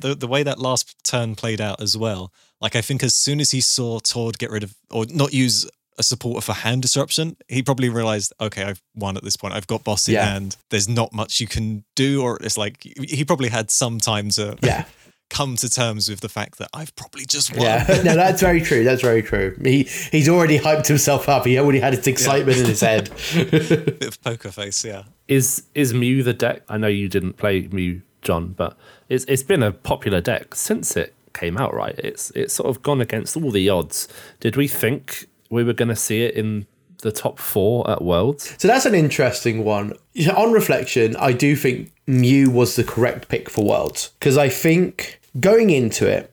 [0.00, 2.32] the the way that last turn played out as well.
[2.60, 5.66] Like I think as soon as he saw Tord get rid of or not use
[5.98, 9.52] a supporter for hand disruption, he probably realized, okay, I've won at this point.
[9.54, 10.24] I've got boss in Yeah.
[10.26, 10.56] hand.
[10.70, 14.56] There's not much you can do, or it's like he probably had some time to
[14.62, 14.84] Yeah.
[15.30, 17.62] come to terms with the fact that I've probably just won.
[17.62, 18.84] Yeah, no, that's very true.
[18.84, 19.56] That's very true.
[19.62, 21.46] He he's already hyped himself up.
[21.46, 23.10] He already had his excitement in his head.
[23.34, 25.04] Bit of poker face, yeah.
[25.28, 26.62] is is Mew the deck?
[26.68, 28.76] I know you didn't play Mew, Jon, but
[29.08, 31.98] it's it's been a popular deck since it came out, right?
[31.98, 34.08] It's it's sort of gone against all the odds.
[34.40, 36.66] Did we think we were going to see it in
[37.02, 38.54] the top four at Worlds?
[38.58, 39.94] So that's an interesting one.
[40.36, 45.19] On reflection, I do think Mew was the correct pick for Worlds because I think
[45.38, 46.32] going into it,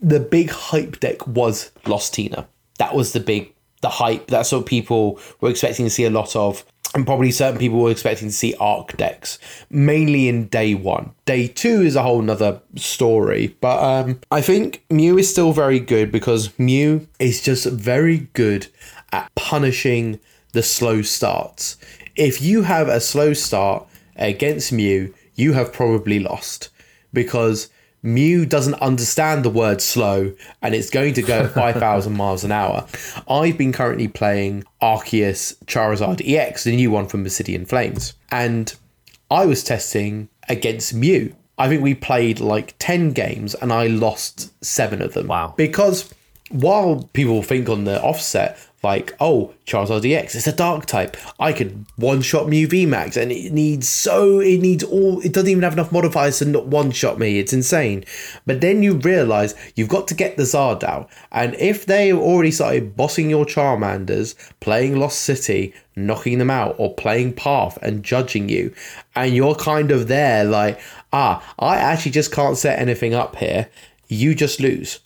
[0.00, 2.46] the big hype deck was Lost Tina.
[2.78, 4.26] That was the big the hype.
[4.28, 6.64] That's what people were expecting to see a lot of.
[6.94, 9.38] And probably certain people were expecting to see arc decks,
[9.68, 11.12] mainly in day one.
[11.26, 13.54] Day two is a whole nother story.
[13.60, 18.68] But um, I think Mew is still very good because Mew is just very good
[19.12, 20.20] at punishing
[20.52, 21.76] the slow starts.
[22.14, 26.70] If you have a slow start against Mew, you have probably lost
[27.12, 27.68] because
[28.06, 30.32] Mew doesn't understand the word slow
[30.62, 32.86] and it's going to go at 5,000 miles an hour.
[33.28, 38.74] I've been currently playing Arceus Charizard EX, the new one from Obsidian Flames, and
[39.30, 41.34] I was testing against Mew.
[41.58, 45.26] I think we played like 10 games and I lost seven of them.
[45.26, 45.54] Wow.
[45.56, 46.12] Because
[46.50, 51.16] while people think on the offset, like, oh, Charizard EX, it's a dark type.
[51.40, 55.20] I could one shot Mew VMAX, and it needs so it needs all.
[55.22, 57.40] It doesn't even have enough modifiers to not one shot me.
[57.40, 58.04] It's insane.
[58.46, 62.18] But then you realize you've got to get the Zard out, and if they have
[62.18, 68.04] already started bossing your Charmanders, playing Lost City, knocking them out, or playing Path and
[68.04, 68.72] judging you,
[69.16, 70.78] and you're kind of there like,
[71.12, 73.68] ah, I actually just can't set anything up here.
[74.06, 75.00] You just lose.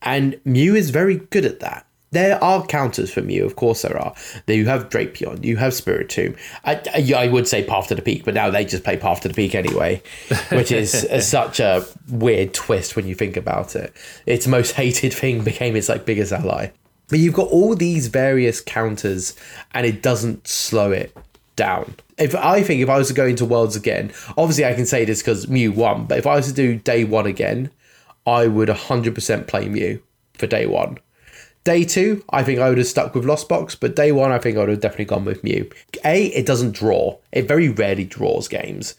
[0.00, 1.86] And Mew is very good at that.
[2.12, 4.14] There are counters from you, of course there are.
[4.46, 6.36] There you have Drapion, you have Spiritomb.
[6.64, 9.20] I, I, I would say Path to the Peak, but now they just play Path
[9.20, 10.02] to the Peak anyway,
[10.50, 13.94] which is such a weird twist when you think about it.
[14.26, 16.70] Its most hated thing became its like biggest ally.
[17.08, 19.36] But you've got all these various counters,
[19.72, 21.16] and it doesn't slow it
[21.54, 21.94] down.
[22.18, 25.04] If I think if I was to go into Worlds again, obviously I can say
[25.04, 27.70] this because Mew won, but if I was to do day one again,
[28.26, 30.02] I would 100% play Mew
[30.34, 30.98] for day one.
[31.64, 34.38] Day two, I think I would have stuck with Lost Box, but day one, I
[34.38, 35.70] think I would have definitely gone with Mew.
[36.04, 37.18] A, it doesn't draw.
[37.32, 38.94] It very rarely draws games.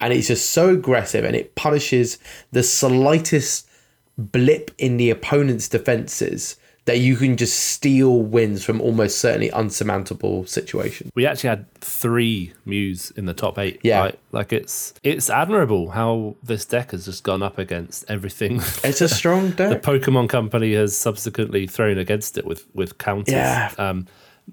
[0.00, 2.18] And it's just so aggressive and it punishes
[2.52, 3.68] the slightest
[4.16, 6.56] blip in the opponent's defenses
[6.86, 11.10] that you can just steal wins from almost certainly unsurmountable situations.
[11.14, 13.80] We actually had three Mews in the top eight.
[13.82, 14.00] Yeah.
[14.02, 18.60] Like, like it's it's admirable how this deck has just gone up against everything.
[18.84, 19.82] It's a strong deck.
[19.82, 19.98] the.
[19.98, 23.34] Pokemon Company has subsequently thrown against it with with counters.
[23.34, 23.72] Yeah.
[23.78, 24.06] Um,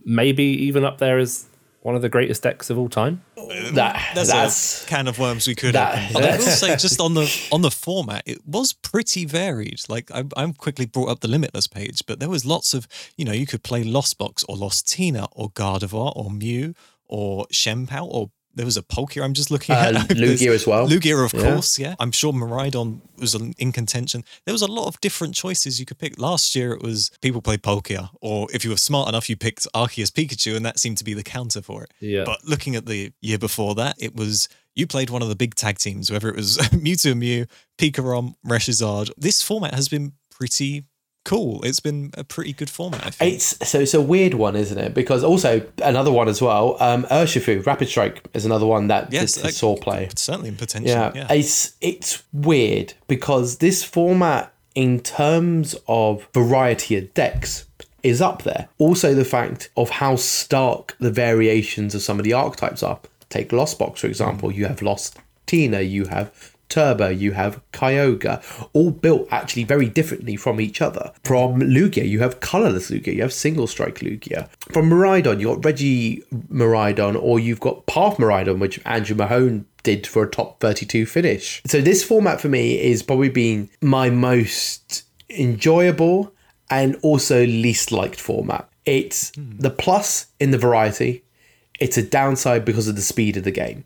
[0.03, 1.45] maybe even up there as
[1.83, 3.21] one of the greatest decks of all time.
[3.35, 6.13] that, That's, that's a can of worms we could that- open.
[6.13, 9.81] But I will say, just on the on the format, it was pretty varied.
[9.89, 13.25] Like I, I'm quickly brought up the Limitless page, but there was lots of you
[13.25, 16.73] know you could play Lost Box or Lost Tina or Gardevoir or Mew
[17.05, 20.09] or Chien-Pao or there was a Palkia I'm just looking Uh, at.
[20.17, 20.87] Lugia as well.
[20.87, 21.41] Lugia, of Yeah.
[21.53, 21.95] course, yeah.
[21.99, 24.23] I'm sure Miraidon was in contention.
[24.45, 26.19] There was a lot of different choices you could pick.
[26.19, 29.65] Last year it was people played Palkia, or if you were smart enough, you picked
[29.73, 31.91] Arceus Pikachu, and that seemed to be the counter for it.
[31.99, 32.23] Yeah.
[32.25, 35.55] But looking at the year before that, it was you played one of the big
[35.55, 37.45] tag teams, whether it was Mewtwo and Mew,
[37.77, 39.11] Pikarom, Reshizard.
[39.17, 40.83] This format has been pretty
[41.23, 41.61] cool.
[41.63, 43.33] It's been a pretty good format, I think.
[43.35, 44.93] It's so it's a weird one, isn't it?
[44.93, 46.77] Because also another one as well.
[46.79, 50.09] Um, Urshifu Rapid Strike is another one that yes, like, saw play.
[50.15, 50.89] Certainly in potential.
[50.89, 51.11] Yeah.
[51.15, 51.31] Yeah.
[51.31, 57.65] it's it's weird because this format, in terms of variety of decks,
[58.03, 58.67] is up there.
[58.77, 62.99] Also, the fact of how stark the variations of some of the archetypes are.
[63.29, 64.51] Take Lost Box for example.
[64.51, 65.17] You have Lost
[65.47, 65.81] Tina.
[65.81, 68.41] You have Turbo, you have Kyogre,
[68.73, 71.13] all built actually very differently from each other.
[71.23, 74.49] From Lugia, you have colorless Lugia, you have single strike Lugia.
[74.71, 80.07] From Miraidon, you've got Reggie Miraidon, or you've got Path Miraidon, which Andrew Mahone did
[80.07, 81.61] for a top 32 finish.
[81.67, 86.33] So this format for me is probably been my most enjoyable
[86.71, 88.67] and also least liked format.
[88.83, 89.59] It's hmm.
[89.59, 91.23] the plus in the variety,
[91.79, 93.85] it's a downside because of the speed of the game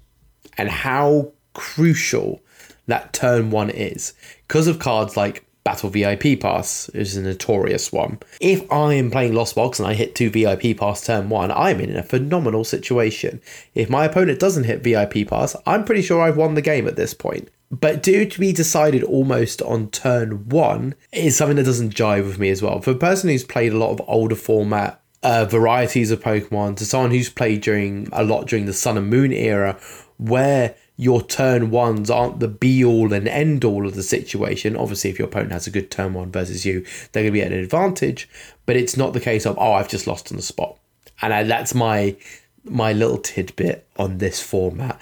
[0.58, 2.42] and how crucial
[2.88, 4.14] that turn one is.
[4.48, 8.20] Because of cards like Battle VIP Pass which is a notorious one.
[8.40, 11.82] If I am playing Lost Box and I hit two VIP Pass turn one, I'm
[11.82, 13.42] in a phenomenal situation.
[13.76, 16.96] If my opponent doesn't hit VIP Pass, I'm pretty sure I've won the game at
[16.96, 17.50] this point.
[17.70, 22.40] But due to be decided almost on turn one is something that doesn't jive with
[22.40, 22.80] me as well.
[22.80, 26.86] For a person who's played a lot of older format uh, varieties of Pokemon to
[26.86, 29.78] someone who's played during a lot during the Sun and Moon era,
[30.18, 34.76] where your turn ones aren't the be all and end all of the situation.
[34.76, 36.82] Obviously, if your opponent has a good turn one versus you,
[37.12, 38.28] they're going to be at an advantage.
[38.66, 40.78] But it's not the case of oh, I've just lost on the spot,
[41.22, 42.16] and I, that's my
[42.64, 45.02] my little tidbit on this format.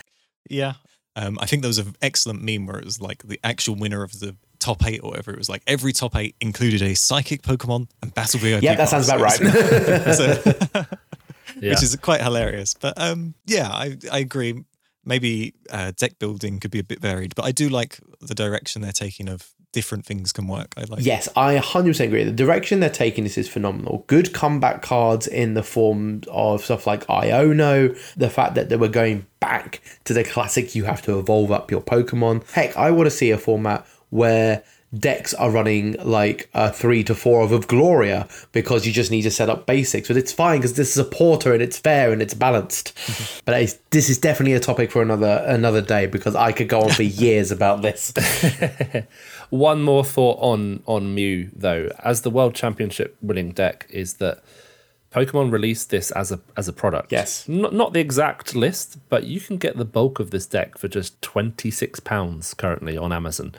[0.49, 0.73] Yeah.
[1.15, 4.03] Um, I think there was an excellent meme where it was like the actual winner
[4.03, 5.31] of the top eight or whatever.
[5.31, 8.63] It was like every top eight included a psychic Pokemon and battle VIP.
[8.63, 9.39] Yeah, that sounds about right.
[10.13, 10.85] So-
[11.61, 11.69] Yeah.
[11.69, 12.73] which is quite hilarious.
[12.73, 14.65] But um, yeah, I, I agree.
[15.05, 18.81] Maybe uh, deck building could be a bit varied, but I do like the direction
[18.81, 20.73] they're taking of different things can work.
[20.77, 21.05] I like.
[21.05, 22.23] Yes, I 100% agree.
[22.23, 24.05] The direction they're taking this is phenomenal.
[24.07, 28.87] Good comeback cards in the form of stuff like Iono, the fact that they were
[28.87, 32.49] going back to the classic, you have to evolve up your Pokemon.
[32.51, 34.63] Heck, I want to see a format where
[34.97, 39.23] decks are running like a three to four of, of Gloria because you just need
[39.23, 40.07] to set up basics.
[40.07, 42.93] But it's fine because this is a porter and it's fair and it's balanced.
[43.45, 46.81] but it's, this is definitely a topic for another another day because I could go
[46.81, 48.13] on for years about this.
[49.49, 54.43] One more thought on on Mew though, as the World Championship winning deck, is that
[55.15, 57.11] Pokemon released this as a as a product.
[57.11, 57.47] Yes.
[57.47, 60.89] not not the exact list, but you can get the bulk of this deck for
[60.89, 63.55] just twenty six pounds currently on Amazon,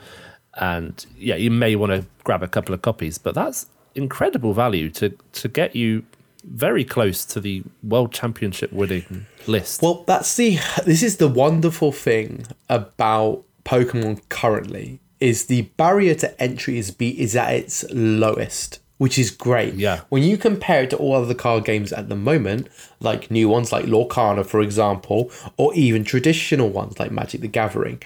[0.57, 4.89] and yeah, you may want to grab a couple of copies, but that's incredible value
[4.91, 6.03] to to get you
[6.43, 9.81] very close to the World Championship winning list.
[9.81, 16.41] Well, that's the this is the wonderful thing about Pokemon currently is the barrier to
[16.41, 19.73] entry is be is at its lowest, which is great.
[19.73, 20.01] Yeah.
[20.09, 22.67] When you compare it to all other card games at the moment,
[22.99, 28.01] like new ones like Lorcana, for example, or even traditional ones like Magic the Gathering,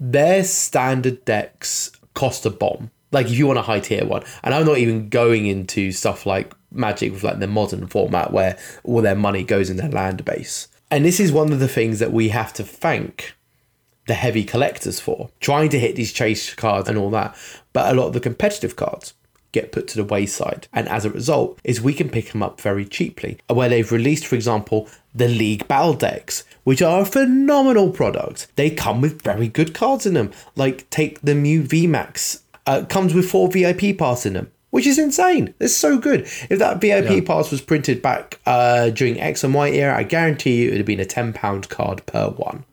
[0.00, 2.90] their standard decks cost a bomb.
[3.12, 6.26] Like if you want a high tier one, and I'm not even going into stuff
[6.26, 10.24] like Magic with like the modern format where all their money goes in their land
[10.24, 10.68] base.
[10.90, 13.34] And this is one of the things that we have to thank
[14.06, 17.36] the heavy collectors for, trying to hit these chase cards and all that.
[17.72, 19.14] But a lot of the competitive cards
[19.54, 20.68] get put to the wayside.
[20.72, 23.38] And as a result, is we can pick them up very cheaply.
[23.48, 28.48] Where they've released, for example, the League Battle decks, which are a phenomenal product.
[28.56, 30.32] They come with very good cards in them.
[30.56, 32.40] Like take the Mew VMAX.
[32.66, 35.54] Uh, comes with four VIP pass in them which is insane.
[35.60, 36.22] It's so good.
[36.50, 37.20] If that VIP Yeah.
[37.24, 40.78] pass was printed back uh, during X and Y era, I guarantee you it would
[40.78, 42.64] have been a £10 card per one.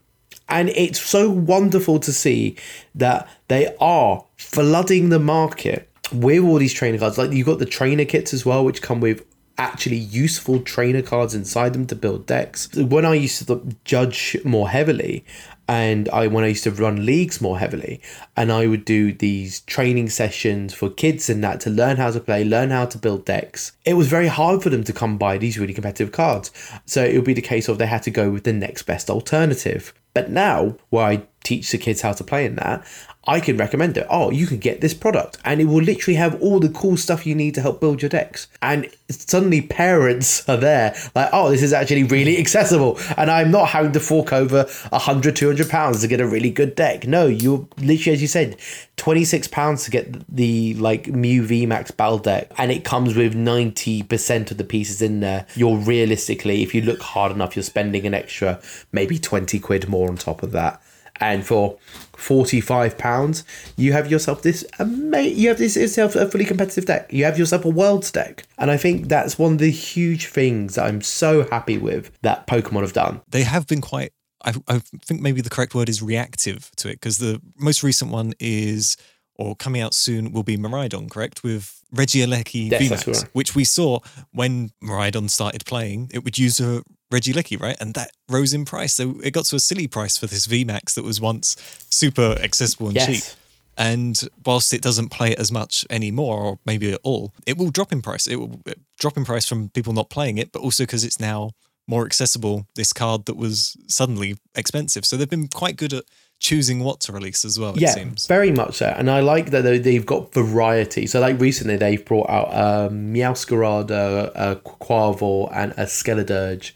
[0.50, 2.56] And it's so wonderful to see
[2.96, 7.18] that they are flooding the market with all these trainer cards.
[7.18, 9.26] Like you've got the trainer kits as well, which come with
[9.58, 12.74] actually useful trainer cards inside them to build decks.
[12.76, 15.24] When I used to judge more heavily,
[15.68, 18.02] and I when I used to run leagues more heavily,
[18.36, 22.20] and I would do these training sessions for kids and that to learn how to
[22.20, 23.72] play, learn how to build decks.
[23.86, 26.52] It was very hard for them to come by these really competitive cards.
[26.86, 29.10] So it would be the case of they had to go with the next best
[29.10, 29.94] alternative.
[30.14, 32.86] But now, where I teach the kids how to play in that,
[33.28, 34.08] I can recommend it.
[34.10, 37.28] Oh, you can get this product, and it will literally have all the cool stuff
[37.28, 38.48] you need to help build your decks.
[38.64, 43.70] And suddenly, parents are there, like, oh, this is actually really accessible, and I'm not
[43.70, 47.06] having to fork over a hundred, two hundred pounds to get a really good deck.
[47.06, 48.58] No, you're literally, as you said,
[48.98, 53.36] twenty six pounds to get the like Mew VMAX Battle deck, and it comes with
[53.36, 55.46] ninety percent of the pieces in there.
[55.54, 58.60] You're realistically, if you look hard enough, you're spending an extra
[58.92, 60.82] maybe twenty quid more on top of that
[61.22, 61.78] and for
[62.18, 63.44] 45 pounds
[63.78, 67.38] you have yourself this ama- you have this yourself a fully competitive deck you have
[67.38, 71.02] yourself a world's deck and i think that's one of the huge things that i'm
[71.02, 74.12] so happy with that pokemon have done they have been quite
[74.44, 78.12] I, I think maybe the correct word is reactive to it because the most recent
[78.12, 78.98] one is
[79.36, 81.44] or coming out soon will be Miraidon, correct?
[81.44, 83.30] With Regieleki Yes, VMAX, right.
[83.34, 84.00] which we saw
[84.32, 87.78] when Miraidon started playing, it would use a Regieleki, right?
[87.80, 88.94] And that rose in price.
[88.96, 91.56] So it got to a silly price for this VMAX that was once
[91.90, 93.06] super accessible and Yes.
[93.08, 93.38] cheap.
[93.78, 97.70] And whilst it doesn't play it as much anymore, or maybe at all, it will
[97.72, 98.28] drop in price.
[98.28, 101.20] It will uh, drop in price from people not playing it, but also because it's
[101.20, 101.52] now
[101.88, 102.68] more accessible.
[102.76, 105.06] This card that was suddenly expensive.
[105.06, 106.04] So they've been quite good at
[106.42, 108.26] choosing what to release as well, it yeah seems.
[108.28, 108.88] very much so.
[108.98, 111.06] And i like that they- they've got variety.
[111.08, 116.72] So like recently they've brought out um meowscarada a quaquaval and a skeledirge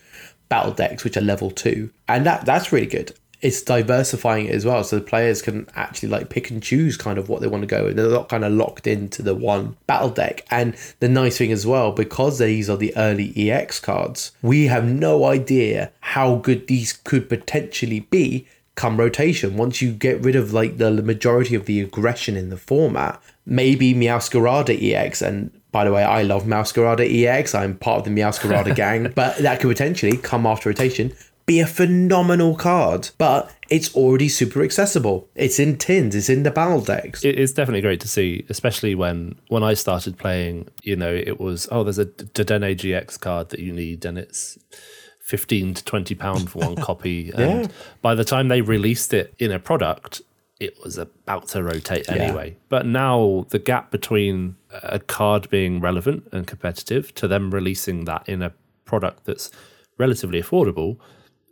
[0.49, 1.89] battle decks which are level two.
[2.07, 3.13] And that that's really good.
[3.41, 7.17] It's diversifying it as well so the players can actually like pick and choose kind
[7.17, 9.75] of what they want to go and they're not kind of locked into the one
[9.87, 10.45] battle deck.
[10.49, 14.85] And the nice thing as well because these are the early ex cards we have
[14.85, 19.57] no idea how good these could potentially be come rotation.
[19.57, 23.93] Once you get rid of like the majority of the aggression in the format maybe
[23.93, 28.75] meowscarada ex and by the way i love meowscarada ex i'm part of the meowscarada
[28.75, 31.13] gang but that could potentially come after rotation
[31.45, 35.27] be a phenomenal card but it's already super accessible.
[35.35, 38.95] It's in tins it's in the battle decks it is definitely great to see, especially
[38.95, 40.69] when when I started playing.
[40.83, 44.57] You know, it was oh, there's a Dedenne GX card that you need, and it's
[45.25, 47.31] fifteen to twenty pound for one copy.
[47.31, 47.67] And Yeah.
[48.01, 50.21] by the time they released it in a product,
[50.59, 52.55] it was about to rotate anyway.
[52.69, 58.29] But now the gap between a card being relevant and competitive to them releasing that
[58.29, 58.53] in a
[58.85, 59.49] product that's
[59.97, 60.97] relatively affordable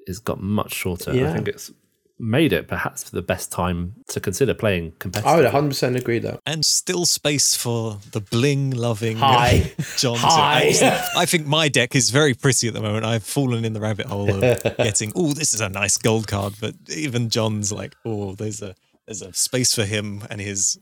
[0.07, 1.11] has got much shorter.
[1.11, 1.34] I Yeah.
[1.34, 1.71] think it's
[2.24, 5.32] made it perhaps the best time to consider playing competitive.
[5.32, 9.74] i would 100% agree though And still space for the bling loving Hi.
[9.97, 10.17] Jon.
[10.19, 10.71] Hi.
[10.82, 13.05] I, I think my deck is very pretty at the moment.
[13.05, 14.41] I've fallen in the rabbit hole of
[14.78, 16.53] getting, oh, this is a nice gold card.
[16.61, 20.80] But even Jon's like, oh, there's a there's a space for him and his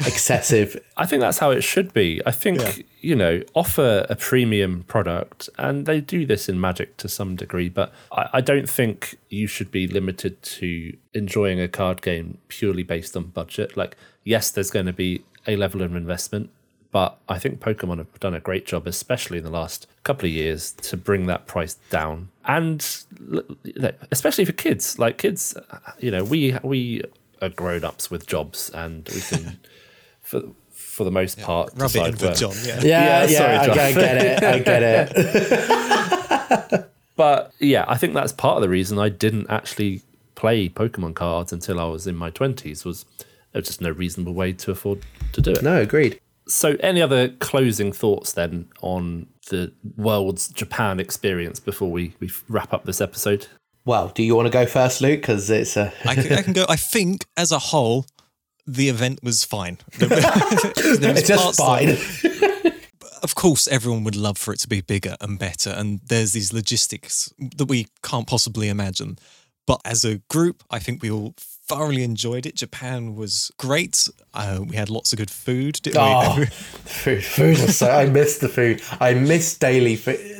[0.00, 2.22] excessive I think that's how it should be.
[2.24, 7.08] I think, you know, offer a premium product, and they do this in Magic to
[7.08, 12.00] some degree, but I, I don't think you should be limited to enjoying a card
[12.00, 13.76] game purely based on budget.
[13.76, 16.50] Like, yes, there's going to be a level of investment,
[16.90, 20.32] but I think Pokemon have done a great job, especially in the last couple of
[20.32, 22.30] years, to bring that price down.
[22.46, 22.80] And
[24.10, 25.54] especially for kids, like kids,
[25.98, 27.02] you know, we we
[27.42, 29.60] are grown ups with jobs, and we can
[30.26, 31.70] for for the most part.
[31.74, 32.52] Rub it in decide where- Jon.
[32.64, 32.80] Yeah.
[32.82, 34.42] Yeah, Yeah, yeah, sorry, I, I get it.
[34.44, 36.90] I get it.
[37.16, 40.02] But yeah, I think that's part of the reason I didn't actually
[40.34, 43.06] play Pokemon cards until I was in my 20s was
[43.52, 45.00] there was just no reasonable way to afford
[45.32, 45.62] to do it.
[45.62, 46.20] No, agreed.
[46.46, 52.74] So any other closing thoughts then on the world's Japan experience before we, we wrap
[52.74, 53.46] up this episode?
[53.86, 55.20] Well, do you want to go first, Luke?
[55.22, 55.92] Because it's a.
[56.04, 56.66] I can, I can go.
[56.68, 58.04] I think as a whole,
[58.66, 59.78] the event was fine.
[59.98, 60.24] There was
[60.76, 61.98] it's just that-
[62.62, 62.72] fine.
[63.22, 66.52] of course, everyone would love for it to be bigger and better, and there's these
[66.52, 69.18] logistics that we can't possibly imagine.
[69.66, 72.54] But as a group, I think we all thoroughly enjoyed it.
[72.54, 74.08] Japan was great.
[74.32, 75.80] Uh, we had lots of good food.
[75.82, 76.46] Didn't Oh, we?
[76.46, 77.90] food, food was so.
[77.90, 78.80] I missed the food.
[79.00, 79.94] I missed daily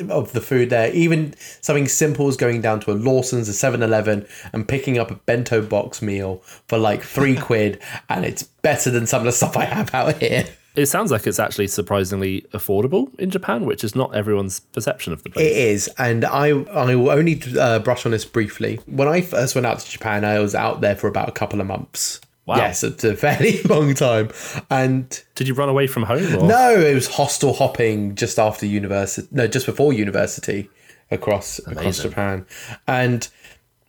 [0.08, 0.92] of the food there.
[0.92, 5.16] Even something simple as going down to a Lawson's, a 7-Eleven, and picking up a
[5.16, 6.36] bento box meal
[6.68, 10.18] for like three quid, and it's better than some of the stuff I have out
[10.22, 10.46] here.
[10.76, 15.22] It sounds like it's actually surprisingly affordable in Japan, which is not everyone's perception of
[15.22, 15.46] the place.
[15.46, 18.78] It is, and I I will only uh, brush on this briefly.
[18.86, 21.60] When I first went out to Japan, I was out there for about a couple
[21.60, 22.20] of months.
[22.44, 22.58] Wow.
[22.58, 24.30] Yes, it's a fairly long time,
[24.70, 26.36] and Did you run away from home?
[26.36, 26.46] Or?
[26.46, 29.26] No, it was hostel hopping just after university.
[29.32, 30.70] No, just before university
[31.10, 32.46] across across Japan.
[32.86, 33.26] And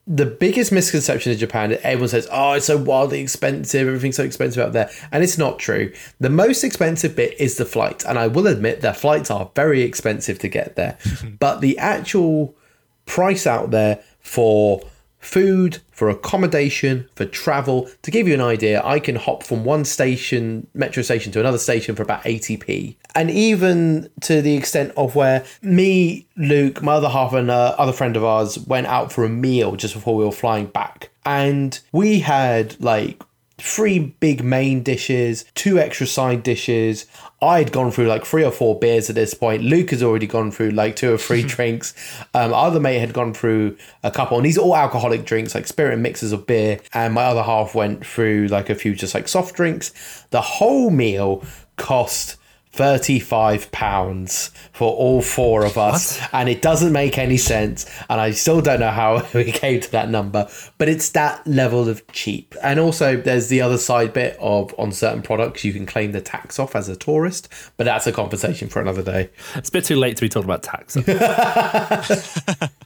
[0.08, 3.88] the biggest misconception in Japan, everyone says, "Oh, it's so wildly expensive.
[3.88, 5.92] Everything's so expensive out there," and it's not true.
[6.20, 9.82] The most expensive bit is the flight, and I will admit their flights are very
[9.82, 10.98] expensive to get there.
[11.40, 12.56] but the actual
[13.06, 14.82] price out there for
[15.28, 17.90] food, for accommodation, for travel.
[18.04, 21.58] To give you an idea, I can hop from one station, metro station, to another
[21.58, 22.96] station for about 80p.
[23.14, 27.92] And even to the extent of where me, Luke, my other half, and uh, other
[27.92, 31.10] friend of ours went out for a meal just before we were flying back.
[31.26, 33.22] And we had like
[33.60, 37.06] three big main dishes, two extra side dishes.
[37.42, 39.64] I had gone through like three or four beers at this point.
[39.64, 41.94] Luke has already gone through like two or three drinks.
[42.34, 45.68] Um, other mate had gone through a couple, and these are all alcoholic drinks, like
[45.68, 46.80] spirit mixes of beer.
[46.94, 50.26] And my other half went through like a few just like soft drinks.
[50.30, 51.44] The whole meal
[51.78, 52.38] cost.
[52.78, 58.32] 35 pounds for all four of us and it doesn't make any sense and i
[58.32, 60.48] still don't know how we came to that number
[60.78, 62.56] but it's that level of cheap.
[62.62, 66.22] And also there's the other side bit of on certain products you can claim the
[66.22, 69.30] tax off as a tourist but that's a conversation for another day.
[69.56, 70.98] It's a bit too late to be talking about tax.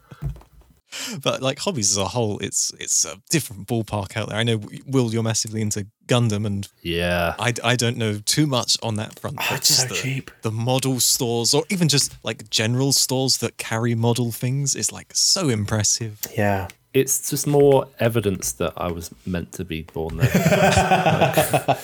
[1.21, 4.37] but like hobbies as a whole, it's it's a different ballpark out there.
[4.37, 7.35] I know Will, you're massively into Gundam, and yeah.
[7.39, 9.37] I, I don't know too much on that front.
[9.39, 10.31] Oh, but Oh, it's so the, cheap.
[10.41, 15.11] The model stores, or even just like general stores that carry model things, is like
[15.15, 16.19] so impressive.
[16.37, 21.77] yeah It's just more evidence that I was meant to be born there.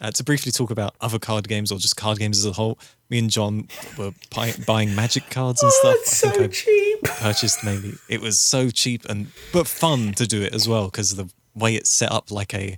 [0.00, 2.78] Uh, to briefly talk about other card games or just card games as a whole,
[3.10, 3.66] me and John
[3.98, 5.94] were pi- buying magic cards and stuff.
[5.96, 9.66] Oh, it's I think so I cheap purchased maybe it was so cheap and but
[9.66, 12.76] fun to do it as well because the way it's set up like a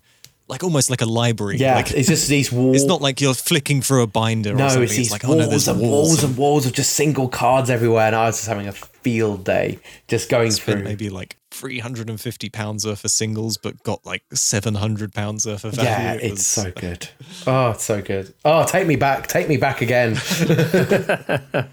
[0.51, 1.57] like almost like a library.
[1.57, 4.51] yeah like, it's just these walls it's not like you're flicking through a binder.
[4.53, 4.85] or no something.
[4.85, 5.91] it's these like oh no, walls and walls.
[5.91, 9.45] walls and walls of just single cards everywhere and i was just having a field
[9.45, 9.79] day
[10.09, 15.13] just going spent through maybe like 350 pounds worth of singles, but got like 700
[15.13, 15.91] pounds worth of value.
[15.91, 17.09] Yeah, it's so good.
[17.47, 18.33] Oh, it's so good.
[18.45, 19.27] Oh, take me back.
[19.27, 20.15] Take me back again.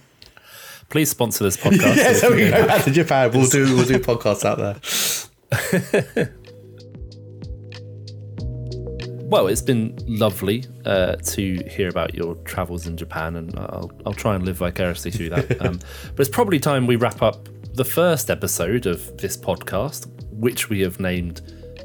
[0.89, 1.95] Please sponsor this podcast.
[1.97, 3.31] yeah, so we go back to Japan.
[3.31, 6.33] We'll do we'll do podcasts out there.
[9.27, 14.13] Well, it's been lovely uh, to hear about your travels in Japan, and I'll, I'll
[14.13, 15.61] try and live vicariously through that.
[15.61, 15.79] Um,
[16.15, 20.79] but it's probably time we wrap up the first episode of this podcast, which we
[20.79, 21.41] have named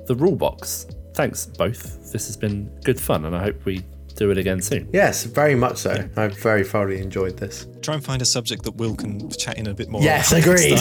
[0.07, 0.87] The Rule Box.
[1.15, 2.13] Thanks, both.
[2.13, 4.89] This has been good fun, and I hope we do it again soon.
[4.93, 6.09] Yes, very much so.
[6.17, 7.67] I've very thoroughly enjoyed this.
[7.83, 10.03] Try and find a subject that Will can chat in a bit more.
[10.03, 10.79] Yes, agreed.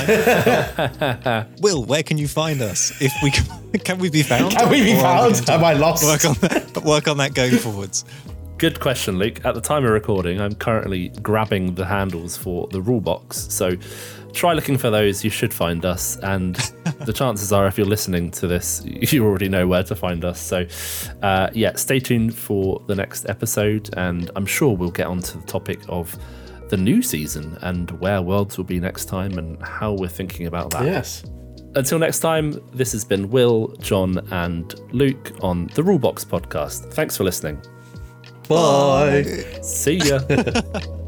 [1.62, 2.91] Will, where can you find us?
[3.02, 3.45] If we can,
[3.84, 4.52] can we be found?
[4.56, 5.45] Can we be Or are we found?
[5.45, 6.03] going Am I lost?
[6.03, 6.84] Work on that.
[6.86, 8.06] Work on that going forwards.
[8.58, 9.44] Good question, Luke.
[9.44, 13.48] At the time of recording, I'm currently grabbing the handles for the rule box.
[13.49, 13.76] So
[14.34, 15.24] try looking for those.
[15.24, 16.18] You should find us.
[16.18, 16.56] And
[17.06, 20.40] the chances are, if you're listening to this, you already know where to find us.
[20.40, 20.66] So,
[21.22, 23.90] uh, yeah, stay tuned for the next episode.
[23.98, 26.18] And I'm sure we'll get onto the topic of
[26.70, 30.72] the new season and where worlds will be next time and how we're thinking about
[30.72, 30.86] that.
[30.86, 31.24] Yes.
[31.76, 36.91] Until next time, this has been Will, Jon, and Luke on the Rulebox podcast.
[36.94, 37.62] Thanks for listening.
[38.48, 39.24] Bye.
[39.62, 40.20] See ya.